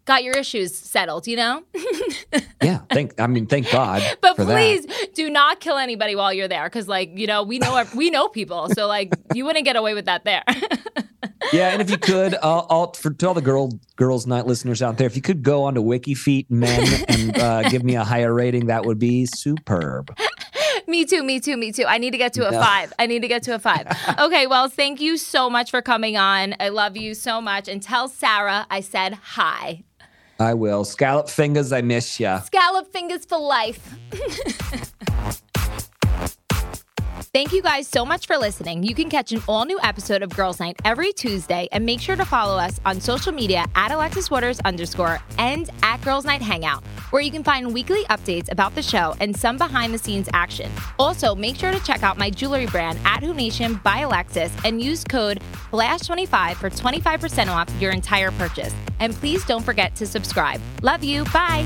got 0.08 0.24
your 0.24 0.36
issues 0.36 0.76
settled, 0.76 1.28
you 1.28 1.36
know? 1.38 1.64
Yeah, 2.62 2.80
thank. 2.90 3.22
I 3.22 3.28
mean, 3.28 3.46
thank 3.46 3.72
God. 3.72 4.02
But 4.20 4.36
for 4.36 4.44
that. 4.44 4.54
please 4.54 4.88
do 5.14 5.30
not 5.30 5.60
kill 5.60 5.78
anybody 5.78 6.16
while 6.16 6.34
you're 6.34 6.48
there, 6.48 6.66
because 6.66 6.88
like 6.88 7.12
you 7.16 7.28
know 7.28 7.44
we 7.44 7.60
know 7.60 7.86
we 7.96 8.10
know 8.10 8.28
people, 8.28 8.70
so 8.74 8.88
like 8.88 9.14
you 9.36 9.46
wouldn't 9.46 9.64
get 9.64 9.76
away 9.76 9.94
with 9.94 10.06
that 10.06 10.26
there. 10.26 10.44
Yeah, 11.54 11.70
and 11.70 11.82
if 11.82 11.90
you 11.90 11.98
could, 11.98 12.34
uh, 12.34 12.40
all 12.42 12.94
for 12.94 13.12
to 13.12 13.28
all 13.28 13.34
the 13.34 13.42
girl 13.42 13.70
girls 13.96 14.28
night 14.28 14.46
listeners 14.48 14.82
out 14.82 14.98
there, 14.98 15.08
if 15.08 15.16
you 15.16 15.22
could 15.22 15.44
go 15.44 15.64
onto 15.64 15.82
WikiFeet 15.82 16.48
Men 16.50 17.06
and 17.08 17.38
uh, 17.38 17.70
give 17.70 17.84
me 17.84 17.96
a 17.96 18.04
higher 18.04 18.34
rating, 18.34 18.66
that 18.68 18.86
would 18.86 19.00
be 19.00 19.26
superb. 19.26 20.18
me 20.88 21.06
too, 21.06 21.24
me 21.24 21.40
too, 21.40 21.56
me 21.56 21.72
too. 21.72 21.86
I 21.88 22.00
need 22.00 22.12
to 22.12 22.18
get 22.18 22.34
to 22.34 22.48
a 22.48 22.52
No. 22.52 22.60
five. 22.60 22.92
I 23.00 23.06
need 23.06 23.22
to 23.22 23.28
get 23.30 23.44
to 23.44 23.56
a 23.56 23.60
five. 23.60 23.88
Okay, 24.20 24.46
well, 24.48 24.68
thank 24.68 25.00
you 25.00 25.16
so 25.16 25.50
much 25.50 25.72
for 25.72 25.82
coming 25.82 26.18
on. 26.18 26.56
I 26.60 26.70
love 26.70 26.98
you 26.98 27.14
so 27.14 27.40
much, 27.40 27.70
and 27.70 27.82
tell 27.82 28.10
Sarah 28.10 28.66
I 28.70 28.82
said 28.82 29.14
hi. 29.14 29.84
I 30.40 30.54
will. 30.54 30.86
Scallop 30.86 31.30
fingers, 31.30 31.72
I 31.72 31.82
miss 31.82 32.20
ya. 32.20 32.42
Scallop 32.42 32.92
fingers 32.92 33.26
for 33.26 33.40
life. 33.40 33.96
Thank 37.34 37.52
you 37.54 37.62
guys 37.62 37.88
so 37.88 38.04
much 38.06 38.26
for 38.26 38.38
listening. 38.38 38.84
You 38.84 38.96
can 38.96 39.10
catch 39.10 39.32
an 39.32 39.42
all 39.48 39.66
new 39.66 39.80
episode 39.84 40.24
of 40.24 40.36
Girls 40.36 40.60
Night 40.60 40.76
every 40.84 41.14
Tuesday, 41.14 41.68
and 41.72 41.86
make 41.86 42.00
sure 42.00 42.16
to 42.16 42.26
follow 42.26 42.58
us 42.58 42.80
on 42.86 43.00
social 43.00 43.32
media 43.32 43.66
at 43.76 43.92
Alexis 43.92 44.32
Waters 44.32 44.60
underscore 44.62 45.20
and 45.38 45.70
at 45.84 46.02
Girls 46.02 46.26
Night 46.26 46.42
Hangout, 46.42 46.84
where 47.12 47.22
you 47.22 47.32
can 47.32 47.44
find 47.44 47.74
weekly 47.74 48.04
updates 48.06 48.52
about 48.52 48.76
the 48.76 48.82
show 48.82 49.16
and 49.20 49.36
some 49.36 49.58
behind 49.58 49.94
the 49.94 49.98
scenes 49.98 50.30
action. 50.34 50.72
Also, 51.00 51.36
make 51.36 51.56
sure 51.56 51.72
to 51.72 51.84
check 51.84 52.04
out 52.04 52.18
my 52.18 52.30
jewelry 52.30 52.66
brand 52.68 53.00
at 53.06 53.24
Hoop 53.24 53.36
Nation 53.36 53.80
by 53.84 54.00
Alexis 54.00 54.52
and 54.64 54.82
use 54.82 55.04
code 55.04 55.42
FLASH25 55.72 56.56
for 56.56 56.70
25% 56.70 57.48
off 57.48 57.70
your 57.82 57.92
entire 57.92 58.32
purchase. 58.32 58.74
And 59.00 59.14
please 59.14 59.46
don't 59.46 59.64
forget 59.64 59.96
to 59.96 60.06
subscribe. 60.06 60.62
Love 60.82 61.04
you. 61.04 61.24
Bye. 61.26 61.66